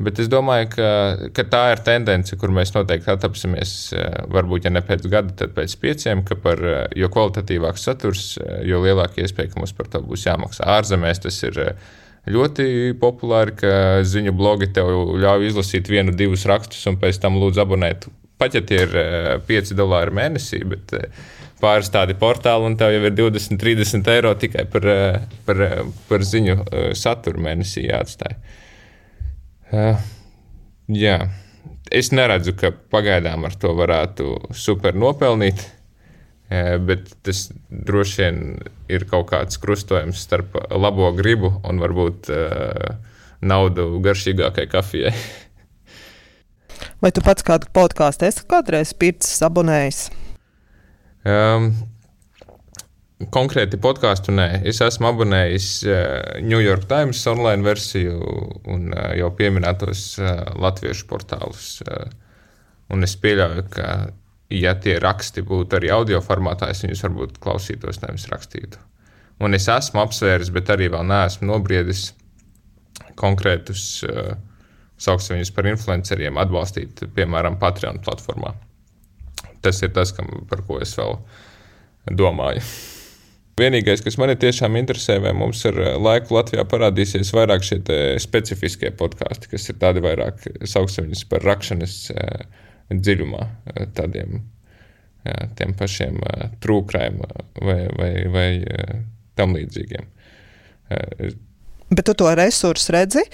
Bet 0.00 0.16
es 0.22 0.30
domāju, 0.32 0.70
ka, 0.72 0.90
ka 1.36 1.44
tā 1.52 1.60
ir 1.74 1.82
tendence, 1.84 2.36
kur 2.40 2.52
mēs 2.56 2.72
noteikti 2.72 3.10
attapsimies. 3.12 3.72
Varbūt, 4.32 4.64
ja 4.64 4.72
ne 4.72 4.80
pēc 4.84 5.04
gada, 5.12 5.34
tad 5.36 5.52
pēc 5.56 5.74
pieciem, 5.82 6.22
ka 6.24 6.38
par 6.40 6.62
jo 6.96 7.10
kvalitatīvāks 7.12 7.84
saturs, 7.84 8.30
jo 8.64 8.80
lielāka 8.80 9.20
iespēja, 9.20 9.52
ka 9.52 9.60
mums 9.60 9.76
par 9.76 9.90
to 9.92 10.00
būs 10.06 10.24
jāmaksā. 10.24 10.64
Ārzemēs 10.78 11.20
tas 11.26 11.42
ir 11.44 11.60
ļoti 12.28 12.94
populāri, 13.00 13.54
ka 13.56 13.72
ziņu 14.06 14.34
blogi 14.36 14.70
tev 14.74 14.90
ļauj 15.20 15.46
izlasīt 15.50 15.88
vienu, 15.88 16.14
divus 16.16 16.46
rakstus 16.48 16.84
un 16.90 16.98
pēc 17.00 17.20
tam 17.22 17.38
lūdzu 17.40 17.64
abonēt. 17.64 18.08
Pat 18.40 18.56
ja 18.56 18.62
tie 18.64 18.84
ir 18.86 18.94
5 19.48 19.72
eh, 19.72 19.76
dolāri 19.76 20.14
mēnesī, 20.16 20.62
bet 20.68 20.94
eh, 20.96 21.08
pāris 21.60 21.92
tādi 21.92 22.16
portāli 22.16 22.70
un 22.70 22.76
tev 22.80 22.94
jau 22.94 23.02
ir 23.04 23.16
20, 23.16 23.60
30 23.60 24.08
eiro 24.14 24.32
tikai 24.40 24.64
par, 24.72 24.86
eh, 24.88 25.18
par, 25.48 25.60
par 26.08 26.24
ziņu 26.24 26.56
saturu 26.96 27.44
mēnesī 27.44 27.86
jāatstāj. 27.88 28.38
Jā. 30.90 31.18
Es 31.90 32.12
neredzu, 32.14 32.54
ka 32.58 32.70
pagaidām 32.70 33.44
ar 33.46 33.54
to 33.58 33.72
varētu 33.74 34.54
super 34.54 34.94
nopelnīt. 34.94 35.62
Bet 36.50 37.12
tas 37.22 37.44
droši 37.70 38.16
vien 38.18 38.38
ir 38.90 39.04
kaut 39.06 39.28
kāds 39.30 39.60
krustojums 39.62 40.18
starp 40.24 40.56
labo 40.74 41.12
gribu 41.14 41.52
un 41.62 41.78
varbūt 41.78 42.30
uh, 42.34 42.96
naudu 43.40 44.00
garšīgākai 44.02 44.66
kafijai. 44.72 45.14
Vai 47.00 47.12
tu 47.14 47.22
pats 47.24 47.44
kādu 47.46 47.70
podkāstu 47.76 48.26
esi 48.26 48.44
kādreiz 48.50 48.92
pircis, 48.98 49.38
abonējis? 49.46 50.02
Um, 51.28 51.70
konkrēti 53.32 53.78
podkāstu 53.80 54.34
nē. 54.34 54.48
Es 54.68 54.80
esmu 54.84 55.10
abonējis 55.12 55.68
uh, 55.86 55.96
New 56.44 56.60
York 56.60 56.88
Times 56.90 57.22
online 57.30 57.64
versiju 57.64 58.18
un 58.66 58.90
uh, 58.90 59.12
jau 59.16 59.30
pieminētos 59.36 60.04
uh, 60.18 60.32
latviešu 60.60 61.06
portālus. 61.10 61.76
Uh, 61.86 62.08
un 62.90 63.06
es 63.06 63.16
pieļauju, 63.20 63.66
ka 63.72 63.90
ja 64.50 64.74
tie 64.74 64.98
raksti 65.02 65.44
būtu 65.46 65.78
arī 65.78 65.90
audio 65.94 66.20
formātā, 66.24 66.70
es 66.70 66.82
viņus 66.84 67.04
varbūt 67.06 67.40
klausītos, 67.42 68.00
nevis 68.02 68.28
rakstītu. 68.30 68.80
Un 69.40 69.56
es 69.56 69.68
esmu 69.72 70.02
apsvēris, 70.02 70.50
bet 70.52 70.72
arī 70.72 70.90
vēl 70.92 71.06
neesmu 71.08 71.48
nobriedis 71.48 72.10
konkrētus, 73.20 73.84
uh, 74.04 74.34
sauksim 75.00 75.38
viņus 75.38 75.54
par 75.56 75.70
influenceriem, 75.70 76.40
atbalstīt, 76.40 77.04
piemēram, 77.16 77.58
Patreon 77.60 78.02
platformā. 78.04 78.54
Tas 79.64 79.80
ir 79.84 79.92
tas, 79.96 80.12
kam, 80.16 80.28
par 80.50 80.64
ko 80.66 80.80
es 80.80 80.92
vēl 80.98 81.16
domāju. 82.16 82.64
Vienīgais, 83.60 84.00
kas 84.00 84.16
man 84.16 84.32
tiešām 84.40 84.78
interesē, 84.80 85.18
vai 85.20 85.34
mums 85.36 85.60
ar 85.68 85.76
laiku 86.00 86.32
Latvijā 86.36 86.64
parādīsies 86.68 87.32
vairāk 87.36 87.64
šie 87.66 87.80
specifiskie 88.22 88.88
podkāsti, 88.96 89.50
kas 89.52 89.68
ir 89.68 89.76
tādi 89.82 90.00
vairāk 90.04 90.46
sauksim 90.64 91.08
viņus 91.08 91.26
par 91.28 91.44
rakšanas 91.44 91.96
dziļumā, 92.90 93.44
tādiem 93.96 94.40
jā, 95.26 95.36
tiem 95.58 95.76
pašiem 95.78 96.18
trūkrājiem 96.64 97.20
vai, 97.62 97.80
vai, 97.96 98.12
vai 98.32 98.48
tam 99.38 99.56
līdzīgiem. 99.58 100.10
Bet 101.90 102.06
tu 102.06 102.14
to 102.14 102.30
resursu 102.38 102.94
redzi, 102.94 103.24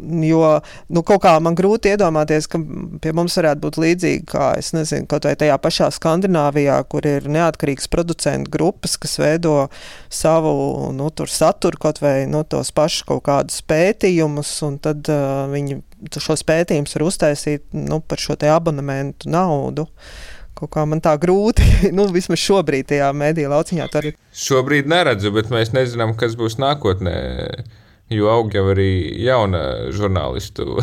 Jo 0.00 0.60
nu, 0.88 1.02
kaut 1.04 1.20
kā 1.24 1.32
man 1.42 1.56
grūti 1.58 1.90
iedomāties, 1.92 2.46
ka 2.50 2.58
pie 3.02 3.12
mums 3.16 3.34
varētu 3.36 3.60
būt 3.60 3.78
līdzīgi 3.82 4.24
kā 4.30 4.46
nezinu, 4.74 5.06
kaut 5.10 5.26
vai 5.28 5.34
tajā 5.38 5.58
pašā 5.60 5.90
Skandināvijā, 5.92 6.78
kur 6.88 7.06
ir 7.08 7.28
neatkarīgas 7.30 7.90
producentu 7.92 8.52
grupas, 8.54 8.96
kas 9.00 9.18
veido 9.20 9.68
savu 10.08 10.90
nu, 10.96 11.10
saturu, 11.28 11.80
kaut 11.82 12.00
vai 12.02 12.24
nu, 12.30 12.40
tos 12.48 12.72
pašus 12.72 13.04
kaut 13.10 13.24
kādus 13.28 13.60
pētījumus, 13.68 14.54
un 14.66 14.78
tad 14.82 15.12
uh, 15.12 15.44
viņi 15.52 15.82
šos 16.22 16.44
pētījumus 16.48 16.96
var 16.96 17.06
uztaisīt 17.08 17.66
nu, 17.76 18.00
par 18.00 18.22
šo 18.22 18.36
abonementu 18.52 19.30
naudu. 19.32 19.86
Kaut 20.58 20.70
kā 20.74 20.84
man 20.86 21.00
tā 21.02 21.14
grūti, 21.18 21.64
nu, 21.96 22.06
vismaz 22.14 22.42
šobrīd, 22.42 22.90
tajā 22.92 23.12
mēdīņa 23.16 23.52
lauciņā. 23.52 23.92
Arī... 24.00 24.16
Šobrīd 24.36 24.90
neredzu, 24.90 25.32
bet 25.34 25.50
mēs 25.54 25.72
nezinām, 25.74 26.16
kas 26.18 26.36
būs 26.38 26.58
nākotnē 26.62 27.16
jo 28.16 28.30
aug 28.32 28.52
jau 28.54 28.66
arī 28.72 28.90
jauna 29.22 29.62
žurnālistu 29.94 30.76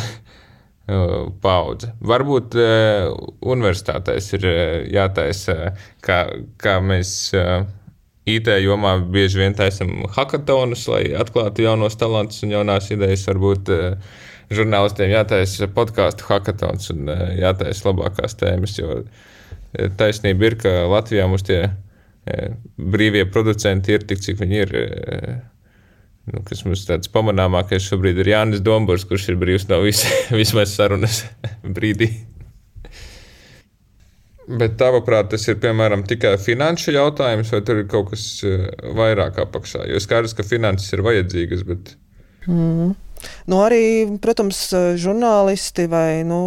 paudze. 1.43 1.91
Varbūt 2.01 2.58
uh, 2.58 3.12
universitātēs 3.45 4.32
ir 4.39 4.47
uh, 4.49 4.62
jātaisa, 4.89 5.73
kā, 6.05 6.23
kā 6.62 6.79
mēs 6.82 7.12
uh, 7.38 7.62
IT 8.35 8.51
jomā 8.63 8.95
bieži 9.01 9.41
vien 9.41 9.57
taisam 9.57 10.05
hackathonus, 10.15 10.87
lai 10.91 11.03
atklātu 11.17 11.65
jaunos 11.65 11.97
talantus 11.99 12.43
un 12.45 12.55
jaunās 12.55 12.89
idejas. 12.93 13.27
Varbūt 13.29 13.73
uh, 13.75 14.15
žurnālistiem 14.53 15.13
jātaisa 15.13 15.69
podkāstu 15.75 16.29
hackathons 16.29 16.93
un 16.95 17.11
uh, 17.11 17.27
jātaisa 17.39 17.89
labākās 17.89 18.37
tēmas, 18.39 18.79
jo 18.79 19.03
taisnība 19.99 20.49
ir, 20.49 20.57
ka 20.63 20.71
Latvijā 20.89 21.27
mums 21.29 21.45
tie 21.45 21.67
brīvie 22.77 23.23
producenti 23.29 23.93
ir 23.93 24.03
tik, 24.05 24.19
cik 24.21 24.37
viņi 24.41 24.57
ir 24.63 24.73
Nu, 26.29 26.43
kas 26.45 26.61
mums 26.65 26.83
tāds 26.85 27.09
pamanāmākais 27.09 27.87
šobrīd 27.89 28.19
ir 28.21 28.33
Jānis 28.33 28.61
Dombors, 28.61 29.05
kurš 29.07 29.31
ir 29.31 29.39
brīvs 29.41 29.65
no 29.69 29.79
vis, 29.81 30.03
vismaz 30.41 30.75
sarunas 30.75 31.23
brīdī. 31.77 32.11
Bet 34.49 34.79
tavuprāt, 34.79 35.29
tas 35.29 35.43
ir 35.51 35.59
piemēram 35.62 36.01
tikai 36.09 36.33
finanšu 36.41 36.95
jautājums, 36.95 37.51
vai 37.53 37.59
tur 37.65 37.83
ir 37.83 37.89
kaut 37.91 38.09
kas 38.13 38.23
eh, 38.47 38.65
vairāk 38.97 39.38
apakšā? 39.43 39.83
Jo 39.91 40.01
skaidrs, 40.01 40.33
ka 40.38 40.47
finanses 40.47 40.95
ir 40.95 41.05
vajadzīgas, 41.05 41.62
bet. 41.67 41.93
Mm. 42.47 42.95
Nu, 43.51 43.59
arī, 43.65 44.07
protams, 44.23 44.62
žurnālisti 45.01 45.85
vai 45.91 46.21
nu, 46.27 46.39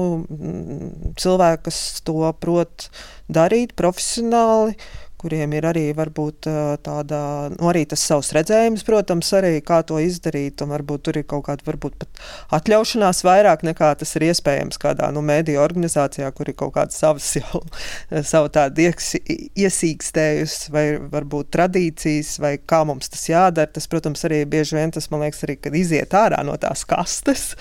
cilvēki, 1.21 1.63
kas 1.69 1.79
to 2.07 2.33
prot 2.41 2.89
darīt 3.33 3.75
profesionāli, 3.79 4.77
kuriem 5.23 5.55
ir 5.57 5.67
arī 5.71 5.85
varbūt 5.97 6.49
tāda, 6.85 7.19
nu, 7.55 7.69
arī 7.71 7.85
tas 7.89 8.03
savs 8.05 8.33
redzējums, 8.37 8.85
protams, 8.87 9.31
arī 9.39 9.55
kā 9.65 9.81
to 9.87 10.01
izdarīt, 10.03 10.63
un 10.65 10.75
varbūt 10.75 11.05
tur 11.07 11.19
ir 11.21 11.27
kaut 11.31 11.47
kāda, 11.47 11.65
varbūt 11.69 11.99
pat 12.01 12.23
atļaušanās 12.59 13.23
vairāk 13.27 13.65
nekā 13.69 13.93
tas 14.01 14.17
ir 14.19 14.27
iespējams 14.29 14.81
kādā, 14.83 15.11
nu, 15.15 15.23
mēdīju 15.27 15.63
organizācijā, 15.63 16.31
kur 16.37 16.51
ir 16.51 16.59
kaut 16.59 16.75
kādas 16.77 16.99
savas 17.03 17.29
jau, 17.39 17.63
savu 18.33 18.51
tādu 18.53 18.89
iesīkstējusi, 18.89 20.73
vai 20.75 20.85
varbūt 21.13 21.53
tradīcijas, 21.55 22.35
vai 22.43 22.57
kā 22.59 22.83
mums 22.89 23.13
tas 23.13 23.25
jādara, 23.31 23.71
tas, 23.73 23.89
protams, 23.91 24.27
arī 24.29 24.43
bieži 24.51 24.79
vien 24.79 24.95
tas, 24.95 25.09
man 25.13 25.25
liekas, 25.27 25.45
arī, 25.47 25.59
kad 25.63 25.79
iziet 25.79 26.15
ārā 26.19 26.43
no 26.47 26.59
tās 26.61 26.85
kastes 26.89 27.53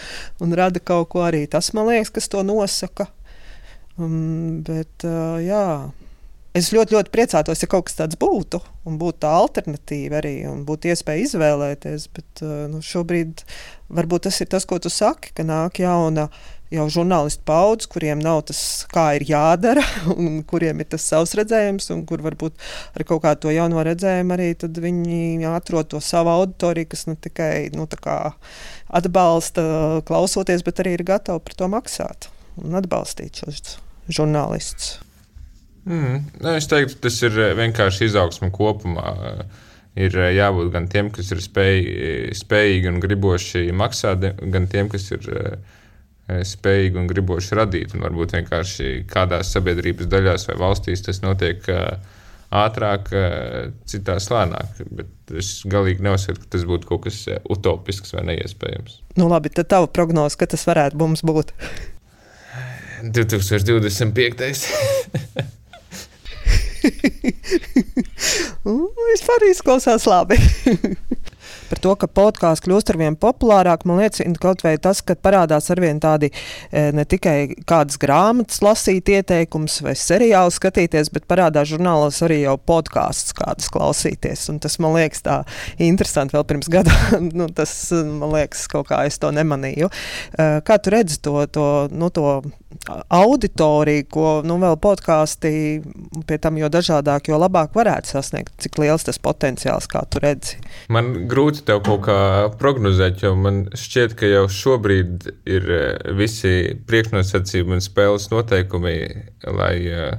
un 0.41 0.55
rada 0.57 0.81
kaut 0.83 1.11
ko 1.13 1.25
arī 1.27 1.45
tas, 1.51 1.71
man 1.77 1.89
liekas, 1.91 2.13
kas 2.17 2.31
to 2.31 2.43
nosaka. 2.45 3.11
Um, 3.99 4.61
bet, 4.65 5.03
uh, 5.03 5.37
jā, 5.43 5.91
Es 6.51 6.67
ļoti, 6.75 6.97
ļoti 6.97 7.11
priecātos, 7.13 7.61
ja 7.63 7.67
kaut 7.71 7.85
kas 7.87 7.95
tāds 7.95 8.17
būtu, 8.19 8.59
un 8.83 8.97
būtu 8.99 9.21
tā 9.23 9.29
alternatīva 9.39 10.17
arī, 10.19 10.33
un 10.49 10.65
būtu 10.67 10.89
iespēja 10.91 11.23
izvēlēties. 11.23 12.09
Bet 12.11 12.41
uh, 12.43 12.65
nu, 12.67 12.81
šobrīd 12.83 13.45
varbūt 13.87 14.25
tas 14.27 14.39
ir 14.43 14.49
tas, 14.51 14.65
ko 14.67 14.79
tu 14.83 14.91
saki, 14.91 15.31
ka 15.37 15.45
nāk 15.47 15.79
jauna 15.79 16.27
jau 16.71 16.85
žurnālistu 16.91 17.43
paudze, 17.47 17.87
kuriem 17.91 18.19
nav 18.23 18.41
tas, 18.49 18.59
kā 18.91 19.05
ir 19.17 19.25
jādara, 19.29 19.83
un 20.15 20.41
kuriem 20.47 20.83
ir 20.83 20.89
tas 20.91 21.05
savs 21.07 21.35
redzējums, 21.39 21.87
un 21.95 22.03
kur 22.09 22.23
varbūt 22.25 22.59
ar 22.99 23.05
kaut 23.07 23.23
kādu 23.25 23.45
to 23.45 23.53
jauno 23.55 23.83
redzējumu 23.87 24.35
arī 24.35 24.49
viņi 24.59 25.47
atrod 25.51 25.91
to 25.91 26.01
savu 26.03 26.33
auditoriju, 26.33 26.89
kas 26.91 27.05
ne 27.07 27.15
tikai 27.19 27.69
nu, 27.75 27.87
atbalsta 29.01 29.63
klausoties, 30.07 30.65
bet 30.67 30.83
arī 30.83 30.97
ir 30.97 31.05
gatavi 31.07 31.43
par 31.47 31.55
to 31.63 31.71
maksāt 31.71 32.27
un 32.59 32.75
atbalstīt 32.79 33.39
šos 33.43 33.77
žurnālistus. 34.11 34.99
Mm, 35.85 36.25
nu, 36.41 36.49
es 36.53 36.67
teiktu, 36.69 36.99
tas 37.01 37.15
ir 37.25 37.37
eh, 37.41 37.55
vienkārši 37.57 38.05
izaugsme 38.09 38.51
kopumā. 38.53 39.15
Ir 39.97 40.13
eh, 40.13 40.31
jābūt 40.37 40.69
gan 40.75 40.87
tiem, 40.91 41.09
kas 41.13 41.31
ir 41.33 41.41
spēj, 41.41 41.81
spējīgi 42.37 42.91
un 42.91 43.01
griboši 43.01 43.67
maksāt, 43.73 44.27
gan 44.53 44.69
tiem, 44.71 44.91
kas 44.93 45.09
ir 45.15 45.25
eh, 45.33 46.43
spējīgi 46.47 47.01
un 47.01 47.09
griboši 47.09 47.57
radīt. 47.57 47.95
Un 47.97 48.05
varbūt 48.05 48.37
vienkārši 48.37 49.07
kādās 49.09 49.53
sabiedrības 49.55 50.09
daļās 50.11 50.47
vai 50.51 50.57
valstīs 50.61 51.01
tas 51.07 51.23
notiek 51.25 51.65
ātrāk, 52.51 53.07
citās 53.87 54.27
lēnāk. 54.31 54.83
Bet 54.91 55.33
es 55.39 55.53
galīgi 55.71 56.03
neuzskatu, 56.03 56.43
ka 56.43 56.51
tas 56.57 56.65
būtu 56.67 56.89
kaut 56.89 57.05
kas 57.07 57.23
utopisks 57.49 58.11
vai 58.13 58.25
neiespējams. 58.27 58.99
Nu, 59.17 59.29
labi, 59.31 59.49
tad 59.55 59.71
tava 59.71 59.87
prognoze, 59.91 60.37
ka 60.39 60.49
tas 60.51 60.67
varētu 60.67 60.99
mums 60.99 61.23
būt 61.25 61.55
2025. 63.07 64.67
Vispār 69.11 69.49
izklausās 69.49 70.07
labi. 70.07 70.37
Par 71.71 71.79
to, 71.79 71.93
ka 71.99 72.07
podkāsts 72.11 72.63
kļūst 72.65 72.91
ar 72.91 72.97
vien 72.99 73.15
populārāk, 73.19 73.85
man 73.87 74.01
liekas, 74.01 74.21
kaut 74.43 74.63
vai 74.65 74.73
tas, 74.81 74.99
ka 75.03 75.15
parādās 75.15 75.69
arvien 75.73 75.99
tādi 76.03 76.29
e, 76.31 76.83
ne 76.95 77.05
tikai 77.07 77.63
kādas 77.67 77.99
grāmatas 77.99 78.59
lasīt, 78.63 79.07
ieteikums 79.11 79.79
vai 79.85 79.95
seriālu 79.99 80.51
skatīties, 80.51 81.11
bet 81.15 81.27
parādās 81.31 81.71
žurnālos 81.71 82.21
arī 82.27 82.41
jau 82.43 82.57
podkāstus 82.59 83.35
kādus 83.39 83.71
klausīties. 83.71 84.47
Un 84.51 84.59
tas 84.63 84.77
man 84.83 84.97
liekas 84.99 85.23
tā 85.27 85.41
interesanti 85.79 86.35
vēl 86.35 86.47
pirms 86.51 86.71
gada. 86.71 86.95
nu, 87.39 87.47
tas 87.55 87.73
man 87.95 88.35
liekas, 88.35 88.67
kaut 88.71 88.91
kā 88.91 89.03
es 89.07 89.19
to 89.21 89.31
nemanīju. 89.35 89.91
E, 90.35 90.49
kā 90.67 90.79
tu 90.79 90.95
redzi 90.95 91.21
to, 91.23 91.39
to, 91.51 91.69
nu, 91.91 92.11
to 92.11 92.41
auditoriju, 92.89 94.05
ko 94.09 94.27
nu, 94.45 94.57
vēl 94.61 94.77
podkāstī 94.81 95.53
pie 96.27 96.37
tam 96.41 96.57
jo 96.57 96.69
dažādāk, 96.71 97.29
jo 97.29 97.37
labāk 97.37 97.75
varētu 97.77 98.15
sasniegt? 98.15 98.53
Cik 98.61 98.79
liels 98.81 99.05
tas 99.05 99.21
potenciāls, 99.21 99.87
kā 99.91 100.01
tu 100.09 100.21
redzi? 100.23 100.57
Man 100.91 101.27
grūti 101.31 101.63
tev 101.67 101.83
kaut 101.85 102.05
kā 102.07 102.19
prognozēt, 102.61 103.21
jo 103.25 103.35
man 103.37 103.67
šķiet, 103.77 104.15
ka 104.17 104.29
jau 104.29 104.45
šobrīd 104.49 105.29
ir 105.49 105.69
eh, 105.77 106.13
visi 106.17 106.55
priekšnosacījumi 106.89 107.77
un 107.77 107.85
spēles 107.85 108.31
noteikumi, 108.33 108.95
lai 109.45 109.75
eh, 109.85 110.15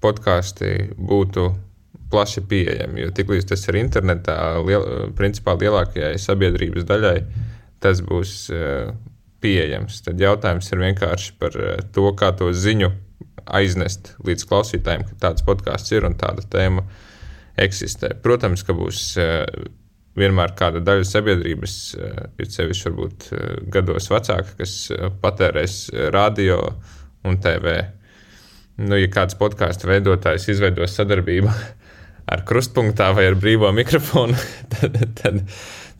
podkāsti 0.00 0.94
būtu 0.96 1.50
plaši 2.10 2.42
pieejami. 2.48 3.04
Jo 3.04 3.12
tiklīdz 3.14 3.52
tas 3.52 3.68
ir 3.68 3.78
internetā, 3.82 4.40
liel, 4.66 5.12
principā 5.18 5.54
lielākajai 5.60 6.16
sabiedrības 6.18 6.88
daļai, 6.88 7.18
tas 7.80 8.00
būs 8.04 8.32
uh, 8.50 8.90
pieejams. 9.42 10.00
Tad 10.04 10.20
jautājums 10.20 10.70
ir 10.72 10.82
vienkārši 10.84 11.36
par 11.40 11.56
eh, 11.56 11.82
to, 11.94 12.06
kā 12.16 12.32
to 12.36 12.50
ziņu 12.52 12.92
aiznest 13.50 14.14
līdz 14.26 14.46
klausītājiem, 14.50 15.06
ka 15.08 15.18
tāds 15.26 15.44
podkāsts 15.46 15.92
ir 15.94 16.06
un 16.06 16.16
tāda 16.20 16.44
tēma 16.52 16.84
eksistē. 17.60 18.14
Protams, 18.22 18.64
ka 18.66 18.76
būs 18.76 19.04
eh, 19.20 19.44
vienmēr 20.20 20.54
kāda 20.58 20.82
daļa 20.84 21.08
sabiedrības, 21.08 21.76
eh, 21.96 22.22
ir 22.42 22.50
sevišķi 22.52 22.88
varbūt 22.90 23.28
gados 23.72 24.10
vecāka, 24.12 24.56
kas 24.60 24.76
patērēs 25.22 25.82
radio 26.14 26.62
un 27.26 27.40
TV. 27.40 27.80
Nu, 28.80 28.96
ja 28.96 29.10
kāds 29.12 29.36
podkāstu 29.36 29.90
veidotājs 29.90 30.48
izveidos 30.54 30.94
sadarbību 30.96 31.52
ar 32.32 32.44
krustpunktā 32.48 33.10
vai 33.16 33.26
ar 33.28 33.36
brīvo 33.40 33.72
mikrofonu, 33.76 34.36
tad, 34.76 35.00
tad, 35.20 35.42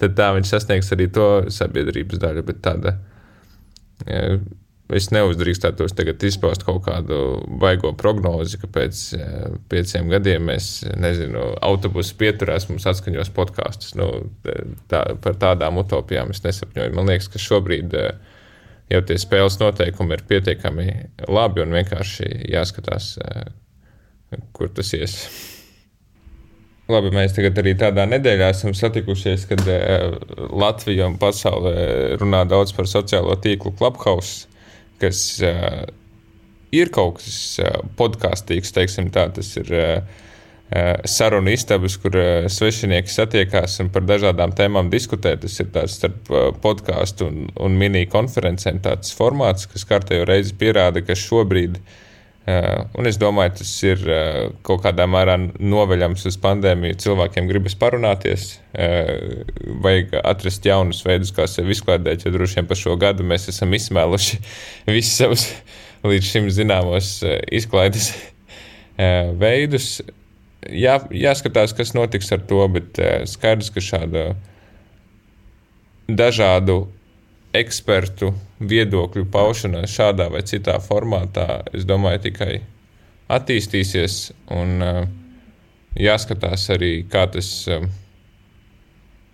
tad 0.00 0.16
tā 0.16 0.33
viņš 0.37 0.53
sasniegs 0.55 0.92
arī 0.96 1.09
to 1.12 1.31
sabiedrības 1.53 2.20
daļu. 2.22 2.44
Bet 2.48 2.62
tāda 2.64 2.96
Es 4.91 5.07
neuzdrīkstētos 5.15 5.95
tagad 5.95 6.23
izpaust 6.27 6.65
kaut 6.67 6.81
kādu 6.89 7.19
baigo 7.63 7.93
prognozi, 7.99 8.59
ka 8.59 8.67
pēc 8.75 9.03
pieciem 9.71 10.11
gadiem 10.11 10.49
mēs, 10.51 10.71
nezinu, 10.99 11.45
autobusu 11.63 12.17
pieturēs 12.19 12.67
mums 12.71 12.89
atskaņos 12.91 13.31
podkāstus. 13.37 13.95
Nu, 13.99 14.09
tā, 14.91 15.05
par 15.23 15.39
tādām 15.39 15.79
utopijām 15.83 16.35
es 16.35 16.43
nesapņoju. 16.43 16.97
Man 16.97 17.13
liekas, 17.13 17.31
ka 17.31 17.43
šobrīd 17.43 17.95
jau 18.91 19.03
tie 19.07 19.21
spēles 19.23 19.61
noteikumi 19.63 20.17
ir 20.17 20.27
pietiekami 20.27 20.89
labi 21.31 21.63
un 21.63 21.79
vienkārši 21.79 22.51
jāskatās, 22.51 23.13
kur 24.57 24.75
tas 24.75 24.95
ies. 24.99 25.17
Labi, 26.90 27.12
mēs 27.14 27.35
tagad 27.37 27.59
arī 27.62 27.74
tādā 27.79 28.05
nedēļā 28.11 28.50
esam 28.55 28.74
satikušies, 28.76 29.46
kad 29.50 29.62
uh, 29.70 30.16
Latvija 30.50 31.07
un 31.11 31.18
pasaulē 31.20 32.16
runā 32.20 32.42
daudz 32.50 32.74
par 32.76 32.88
sociālo 32.90 33.37
tīklu 33.40 33.72
Clubhouse, 33.79 34.48
kas 35.03 35.20
uh, 35.46 35.85
ir 36.74 36.90
kaut 36.94 37.20
kas 37.20 37.38
uh, 37.62 37.79
podkāstīgs, 38.00 38.74
teiksim 38.76 39.12
tā, 39.14 39.29
tas 39.37 39.55
ir 39.61 39.72
sarunu 41.11 41.50
istabas, 41.50 41.96
kur 41.98 42.14
svešinieki 42.46 43.11
satiekās 43.11 43.72
un 43.83 43.88
par 43.90 44.05
dažādām 44.07 44.53
tēmām 44.55 44.87
diskutē. 44.92 45.33
Tas 45.42 45.57
ir 45.59 45.66
tāds 45.74 45.96
starp 45.98 46.31
podkāstu 46.62 47.26
un, 47.26 47.48
un 47.59 47.74
mini 47.74 48.05
konferencēm 48.07 48.79
tāds 48.85 49.11
formāts, 49.18 49.66
kas 49.66 49.83
kārtējo 49.90 50.29
reizi 50.31 50.55
pierāda, 50.61 51.03
ka 51.03 51.18
šobrīd 51.18 51.81
Uh, 51.81 51.98
un 52.48 53.09
es 53.09 53.18
domāju, 53.20 53.59
tas 53.61 53.72
ir 53.85 54.00
uh, 54.09 54.53
kaut 54.66 54.83
kādā 54.85 55.05
mērā 55.11 55.37
noveļams 55.61 56.24
uz 56.31 56.38
pandēmiju. 56.40 56.98
Cilvēkiem 57.03 57.48
gribas 57.50 57.76
parunāties, 57.79 58.55
uh, 58.72 59.44
vajag 59.85 60.16
atrast 60.22 60.66
jaunus 60.66 61.03
veidus, 61.07 61.35
kā 61.37 61.46
sevi 61.50 61.76
izklaidēt, 61.76 62.24
jo 62.24 62.33
droši 62.35 62.61
vien 62.61 62.70
pa 62.70 62.79
šo 62.79 62.96
gadu 63.00 63.26
mēs 63.26 63.50
esam 63.53 63.76
izsmēluši 63.76 64.40
visus 64.94 65.18
savus 65.20 65.46
līdz 66.07 66.31
šim 66.31 66.48
zināmos 66.55 67.18
izklaides 67.53 68.14
veidus. 69.40 69.98
Jā, 70.64 70.98
jāskatās, 71.12 71.74
kas 71.76 71.92
notiks 71.96 72.33
ar 72.33 72.40
to, 72.48 72.62
bet 72.72 72.96
skaidrs, 73.29 73.68
ka 73.72 73.85
šāda 73.85 74.24
dažādu 76.09 76.87
ekspertu 77.57 78.31
viedokļu 78.63 79.25
paušana 79.33 79.87
šādā 79.91 80.29
vai 80.31 80.43
citā 80.47 80.77
formātā, 80.83 81.63
es 81.75 81.87
domāju, 81.89 82.23
tikai 82.29 82.61
attīstīsies. 83.31 84.21
Un 84.55 84.85
uh, 84.85 85.01
jāskatās 85.99 86.69
arī, 86.75 86.93
kā 87.11 87.25
tas 87.33 87.49
uh, 87.71 87.83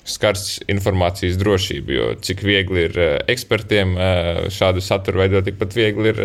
skars 0.06 0.62
informācijas 0.72 1.36
drošību. 1.40 1.92
Jo 1.92 2.08
cik 2.24 2.44
viegli 2.46 2.86
ir 2.88 2.96
uh, 2.96 3.12
ekspertiem 3.32 3.96
šādu 4.54 4.84
saturu 4.84 5.24
veidot, 5.24 5.44
tikpat 5.48 5.76
viegli 5.76 6.12
ir 6.14 6.24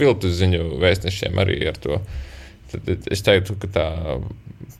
viltus 0.00 0.38
ziņu 0.40 0.80
vēstnešiem 0.80 1.44
arī 1.44 1.60
ar 1.68 1.80
to. 1.80 2.00
Tad 2.70 3.10
es 3.10 3.24
teiktu, 3.26 3.56
ka 3.58 3.68
tā 3.74 3.86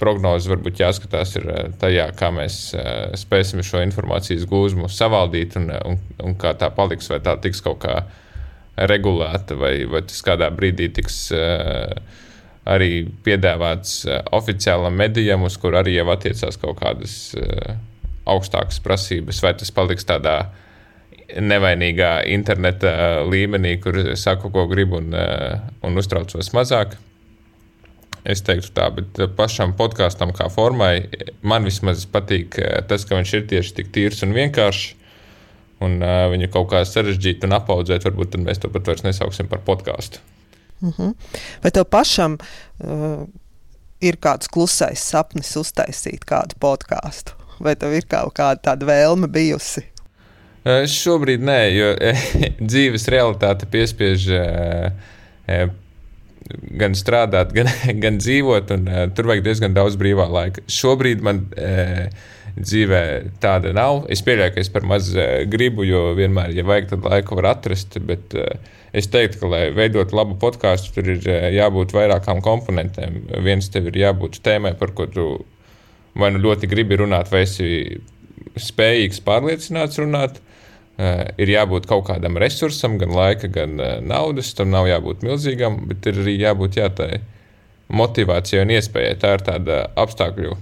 prognoze 0.01 0.51
varbūt 0.51 0.81
jāskatās 0.81 1.35
ir 1.39 1.47
eh, 1.53 1.69
tajā, 1.81 2.09
kā 2.19 2.31
mēs 2.35 2.59
eh, 2.77 3.13
spēsim 3.19 3.63
šo 3.67 3.83
informācijas 3.85 4.47
gūzmu 4.51 4.89
savaldīt 4.93 5.59
un, 5.61 5.71
un, 5.93 6.01
un 6.25 6.37
kā 6.41 6.55
tā 6.59 6.71
paliks, 6.75 7.11
vai 7.13 7.21
tā 7.25 7.37
tiks 7.43 7.63
kaut 7.65 7.83
kā 7.85 8.01
regulēta, 8.91 9.59
vai, 9.61 9.75
vai 9.91 10.03
tas 10.09 10.23
kādā 10.25 10.49
brīdī 10.55 10.89
tiks 10.97 11.21
eh, 11.37 11.93
arī 12.71 12.93
piedāvāts 13.25 14.05
oficiālam 14.37 14.97
medijam, 14.97 15.45
uz 15.49 15.57
kur 15.61 15.77
arī 15.81 15.97
jau 15.97 16.09
attiecās 16.13 16.61
kaut 16.61 16.79
kādas 16.79 17.15
augstākas 18.29 18.79
prasības, 18.85 19.41
vai 19.43 19.55
tas 19.59 19.73
paliks 19.75 20.07
tādā 20.07 20.37
nevainīgā 21.41 22.13
interneta 22.31 22.93
līmenī, 23.27 23.79
kur 23.83 23.97
saku, 24.21 24.53
ko 24.55 24.69
gribu 24.71 25.01
un, 25.01 25.17
un 25.17 26.03
uztraucos 26.05 26.53
mazāk. 26.55 26.99
Es 28.25 28.43
teiktu 28.45 28.73
tā, 28.77 28.89
bet 28.93 29.21
eh, 29.21 29.29
pašam 29.37 29.73
podkāstam, 29.79 30.35
kā 30.37 30.51
formai, 30.53 31.09
man 31.43 31.65
vismaz 31.69 32.05
patīk 32.11 32.59
eh, 32.61 32.81
tas, 32.89 33.07
ka 33.09 33.17
viņš 33.17 33.37
ir 33.39 33.47
tieši 33.55 33.77
tik 33.79 33.93
tīrs 33.95 34.25
un 34.27 34.37
vienkāršs. 34.37 34.97
Un 35.81 35.95
uh, 36.05 36.27
viņu 36.29 36.51
kaut 36.53 36.67
kā 36.75 36.83
sarežģīt 36.85 37.47
un 37.47 37.55
apaudzēt, 37.57 38.05
varbūt 38.05 38.35
tad 38.35 38.43
mēs 38.45 38.59
to 38.61 38.69
pat 38.69 38.85
vairs 38.85 39.01
nesauksim 39.01 39.47
par 39.49 39.63
podkāstu. 39.65 40.21
Uh 40.83 40.89
mhm. 40.89 41.07
-huh. 41.09 41.39
Vai 41.63 41.71
tev 41.71 41.87
pašam 41.89 42.37
uh, 42.37 43.25
ir 44.01 44.19
kāds 44.21 44.49
klusais 44.53 45.01
sapnis 45.01 45.57
uztaisīt 45.57 46.27
kādu 46.29 46.61
podkāstu? 46.61 47.33
Vai 47.61 47.77
tev 47.77 47.95
ir 47.97 48.05
kaut 48.05 48.35
kāda 48.37 48.61
tāda 48.61 48.87
vēlme 48.87 49.29
bijusi? 49.29 49.87
Uh, 50.65 50.85
šobrīd 50.85 51.41
nē, 51.41 51.61
jo 51.73 51.95
dzīves 52.71 53.09
realitāte 53.09 53.67
piespiež 53.67 54.29
uh, 54.29 55.73
gan 56.81 56.97
strādāt, 56.99 57.55
gan, 57.57 57.71
gan 58.03 58.19
dzīvot, 58.21 58.75
un 58.77 58.91
uh, 58.91 59.07
tur 59.15 59.31
vajag 59.31 59.47
diezgan 59.47 59.77
daudz 59.77 59.99
brīvā 60.01 60.29
laika. 60.31 60.65
Šobrīd 60.71 61.25
man 61.27 61.45
uh, 61.55 62.07
dzīvē 62.59 63.03
tāda 63.43 63.75
nav. 63.77 64.05
Es 64.13 64.25
pieļauju, 64.27 64.55
ka 64.57 64.63
es 64.65 64.73
par 64.73 64.87
maz 64.89 65.13
uh, 65.17 65.41
gribu, 65.51 65.87
jo 65.87 66.11
vienmēr, 66.19 66.55
ja 66.57 66.67
vajag, 66.67 66.93
tad 66.95 67.09
laiku 67.09 67.39
var 67.41 67.53
atrast. 67.55 67.99
Bet 68.07 68.37
uh, 68.39 68.51
es 68.97 69.09
teiktu, 69.13 69.43
ka, 69.43 69.53
lai 69.55 69.63
veidotu 69.77 70.19
labu 70.19 70.37
podkāstu, 70.41 70.97
tur 70.99 71.15
ir 71.15 71.25
uh, 71.25 71.49
jābūt 71.55 71.95
vairākām 71.97 72.43
komponentēm. 72.45 73.23
Viens 73.47 73.71
tev 73.73 73.91
ir 73.93 74.03
jābūt 74.05 74.43
tēmai, 74.47 74.75
par 74.81 74.95
ko 74.97 75.09
tu 75.11 75.31
vai 76.19 76.33
nu 76.35 76.43
ļoti 76.43 76.69
gribi 76.71 76.99
runāt, 76.99 77.31
vai 77.31 77.45
esi 77.47 78.01
spējīgs, 78.59 79.23
pārliecināts 79.27 80.01
runāt. 80.03 80.41
Uh, 81.01 81.23
ir 81.41 81.49
jābūt 81.49 81.87
kaut 81.89 82.03
kādam 82.11 82.35
resursam, 82.37 82.99
gan 83.01 83.15
laika, 83.17 83.49
gan 83.49 83.79
uh, 83.81 83.93
naudas. 84.05 84.51
Tam 84.59 84.69
nav 84.69 84.85
jābūt 84.91 85.23
milzīgam, 85.25 85.79
bet 85.89 86.05
ir 86.11 86.19
arī 86.21 86.35
jābūt 86.37 86.77
jā, 86.77 86.91
tai 86.93 87.23
motivācijai 87.89 88.67
un 88.67 88.75
iespējai. 88.75 89.15
Tā 89.23 89.31
ir 89.39 89.45
tāda 89.47 89.79
apstākļu 90.03 90.51
uh, 90.53 90.61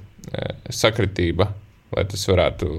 sakritība, 0.71 1.49
lai 1.97 2.07
tas 2.13 2.23
varētu 2.31 2.71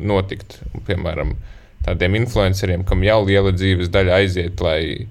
notikt. 0.00 0.56
Piemēram, 0.88 1.36
tādiem 1.84 2.16
influenceriem, 2.22 2.88
kam 2.88 3.04
jau 3.04 3.20
liela 3.28 3.52
dzīves 3.52 3.92
daļa 3.92 4.16
aiziet, 4.22 4.64
lai 4.64 5.10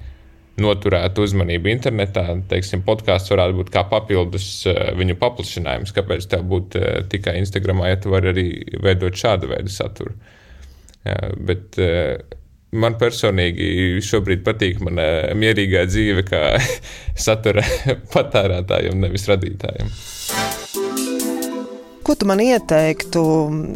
noturētu 0.62 1.28
uzmanību 1.28 1.70
internetā, 1.76 2.26
teiksim, 2.50 2.82
podkāsts 2.88 3.30
varētu 3.30 3.62
būt 3.62 3.74
kā 3.78 3.86
papildus 3.94 4.50
viņu 4.98 5.22
paplašinājums. 5.22 5.94
Kāpēc 5.96 6.32
tev 6.34 6.50
būt 6.50 6.82
tikai 7.14 7.38
Instagramā, 7.46 7.94
ja 7.94 8.02
tu 8.02 8.12
vari 8.14 8.34
arī 8.34 8.52
veidot 8.82 9.22
šādu 9.22 9.54
veidu 9.54 9.74
saturu? 9.74 10.18
Jā, 10.18 10.41
bet 11.48 11.80
uh, 11.82 12.40
man 12.72 12.96
personīgi 13.00 14.02
šobrīd 14.06 14.46
patīk 14.46 14.82
mana 14.84 15.36
mierīgā 15.38 15.86
dzīve, 15.90 16.26
kā 16.28 16.44
satura 17.28 17.66
patērētājiem, 18.16 19.00
nevis 19.02 19.28
radītājiem. 19.32 19.92
Ko 22.02 22.16
tu 22.18 22.26
man 22.26 22.42
ieteiktu, 22.42 23.22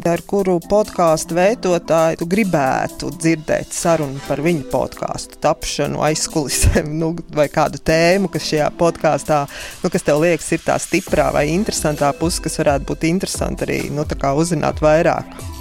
ar 0.09 0.21
kuru 0.25 0.55
podkāstu 0.65 1.37
veidotāju 1.37 2.17
tu 2.19 2.25
gribētu 2.27 3.11
dzirdēt 3.13 3.69
sarunu 3.71 4.17
par 4.25 4.41
viņu 4.41 4.65
podkāstu 4.71 5.37
tapšanu, 5.45 6.01
aizkulisēm, 6.07 6.89
nu, 6.99 7.13
vai 7.37 7.45
kādu 7.53 7.79
tēmu, 7.85 8.31
kas 8.33 8.49
šajā 8.49 8.71
podkāstā, 8.81 9.43
nu, 9.85 9.93
kas 9.93 10.07
tev 10.09 10.25
liekas, 10.25 10.49
ir 10.57 10.65
tā 10.65 10.79
stiprā 10.81 11.29
vai 11.37 11.45
interesantā 11.53 12.09
puse, 12.17 12.41
kas 12.43 12.57
varētu 12.63 12.89
būt 12.89 13.05
interesanti 13.13 13.69
arī 13.69 13.83
nu, 13.93 14.07
uzzināt 14.41 14.81
vairāk? 14.81 15.54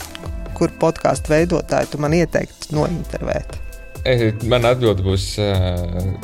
Kur 0.57 0.73
podkāstu 0.81 1.35
veidotāju 1.35 1.93
tu 1.93 2.01
man 2.03 2.17
ieteiktu 2.17 2.75
nointervēt? 2.77 3.59
Man 4.45 4.67
atbild 4.69 5.01
būs 5.05 5.31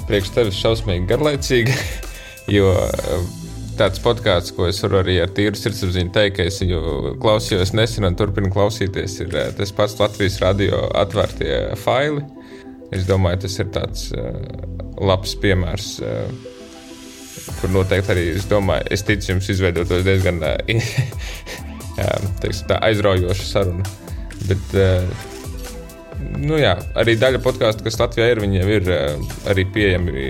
priekš 0.09 0.35
tevis 0.37 0.59
šausmīgi 0.61 1.09
garlaicīga, 1.09 1.77
jo 2.57 2.75
tāds 3.81 4.03
podkāsts, 4.05 4.53
ko 4.53 4.67
es 4.69 4.81
varu 4.85 5.01
arī 5.01 5.17
ar 5.23 5.31
tīru 5.33 5.57
sirdsapziņu 5.57 6.13
teikt, 6.13 6.37
ka 6.37 6.49
es 6.51 6.61
viņu 6.61 7.15
klausījos 7.23 7.73
nesen 7.77 8.09
un 8.09 8.19
turpinu 8.19 8.53
klausīties, 8.53 9.17
ir 9.25 9.39
tas 9.57 9.73
pats 9.77 9.97
Latvijas 10.01 10.37
radio 10.45 10.85
atvērtie 11.01 11.63
faili. 11.81 12.27
Es 12.93 13.07
domāju, 13.09 13.47
tas 13.47 13.57
ir 13.63 13.71
tāds 13.73 14.11
labs 15.01 15.33
piemērs. 15.41 15.95
Kur 17.61 17.73
noteikti 17.73 18.13
arī 18.13 18.27
es 18.35 18.45
domāju, 18.51 18.85
es 18.93 19.05
ticu 19.07 19.33
jums 19.33 19.49
izveidotos 19.55 20.05
diezgan 20.05 20.43
teiksim, 22.43 22.67
tā, 22.69 22.77
aizraujoša 22.91 23.47
saruna. 23.47 23.89
Bet, 24.49 24.73
uh, 24.79 25.05
nu, 26.41 26.57
jā, 26.61 26.77
arī 27.01 27.17
daļa 27.21 27.43
podkāstu, 27.45 27.85
kas 27.87 28.01
Latvijā 28.01 28.31
ir, 28.33 28.43
jau 28.57 28.69
ir 28.79 28.91
uh, 28.95 29.37
arī 29.51 29.67
pieejami 29.75 30.25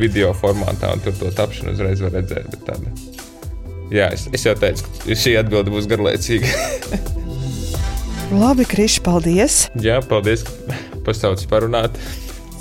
video 0.00 0.32
formātā, 0.36 0.92
un 0.94 1.02
tur 1.04 1.16
to 1.18 1.30
tapšanu 1.34 1.74
uzreiz 1.74 2.02
var 2.04 2.14
redzēt. 2.18 2.58
Tāda, 2.66 2.92
jā, 3.94 4.10
es, 4.16 4.28
es 4.34 4.46
jau 4.46 4.56
teicu, 4.58 4.86
ka 5.04 5.18
šī 5.24 5.36
atbilde 5.42 5.74
būs 5.74 5.88
garlaicīga. 5.90 6.52
Labi, 8.44 8.66
Krišs, 8.66 9.00
paldies! 9.04 9.58
Jā, 9.84 10.00
paldies, 10.08 10.46
ka 10.46 10.78
pastāvcis 11.06 11.50
parunāt. 11.50 11.98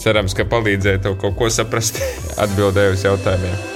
Cerams, 0.04 0.36
ka 0.36 0.44
palīdzēja 0.52 1.06
tev 1.06 1.16
kaut 1.22 1.38
ko 1.40 1.48
saprast, 1.54 2.02
atbildēju 2.44 2.98
uz 2.98 3.08
jautājumiem. 3.08 3.73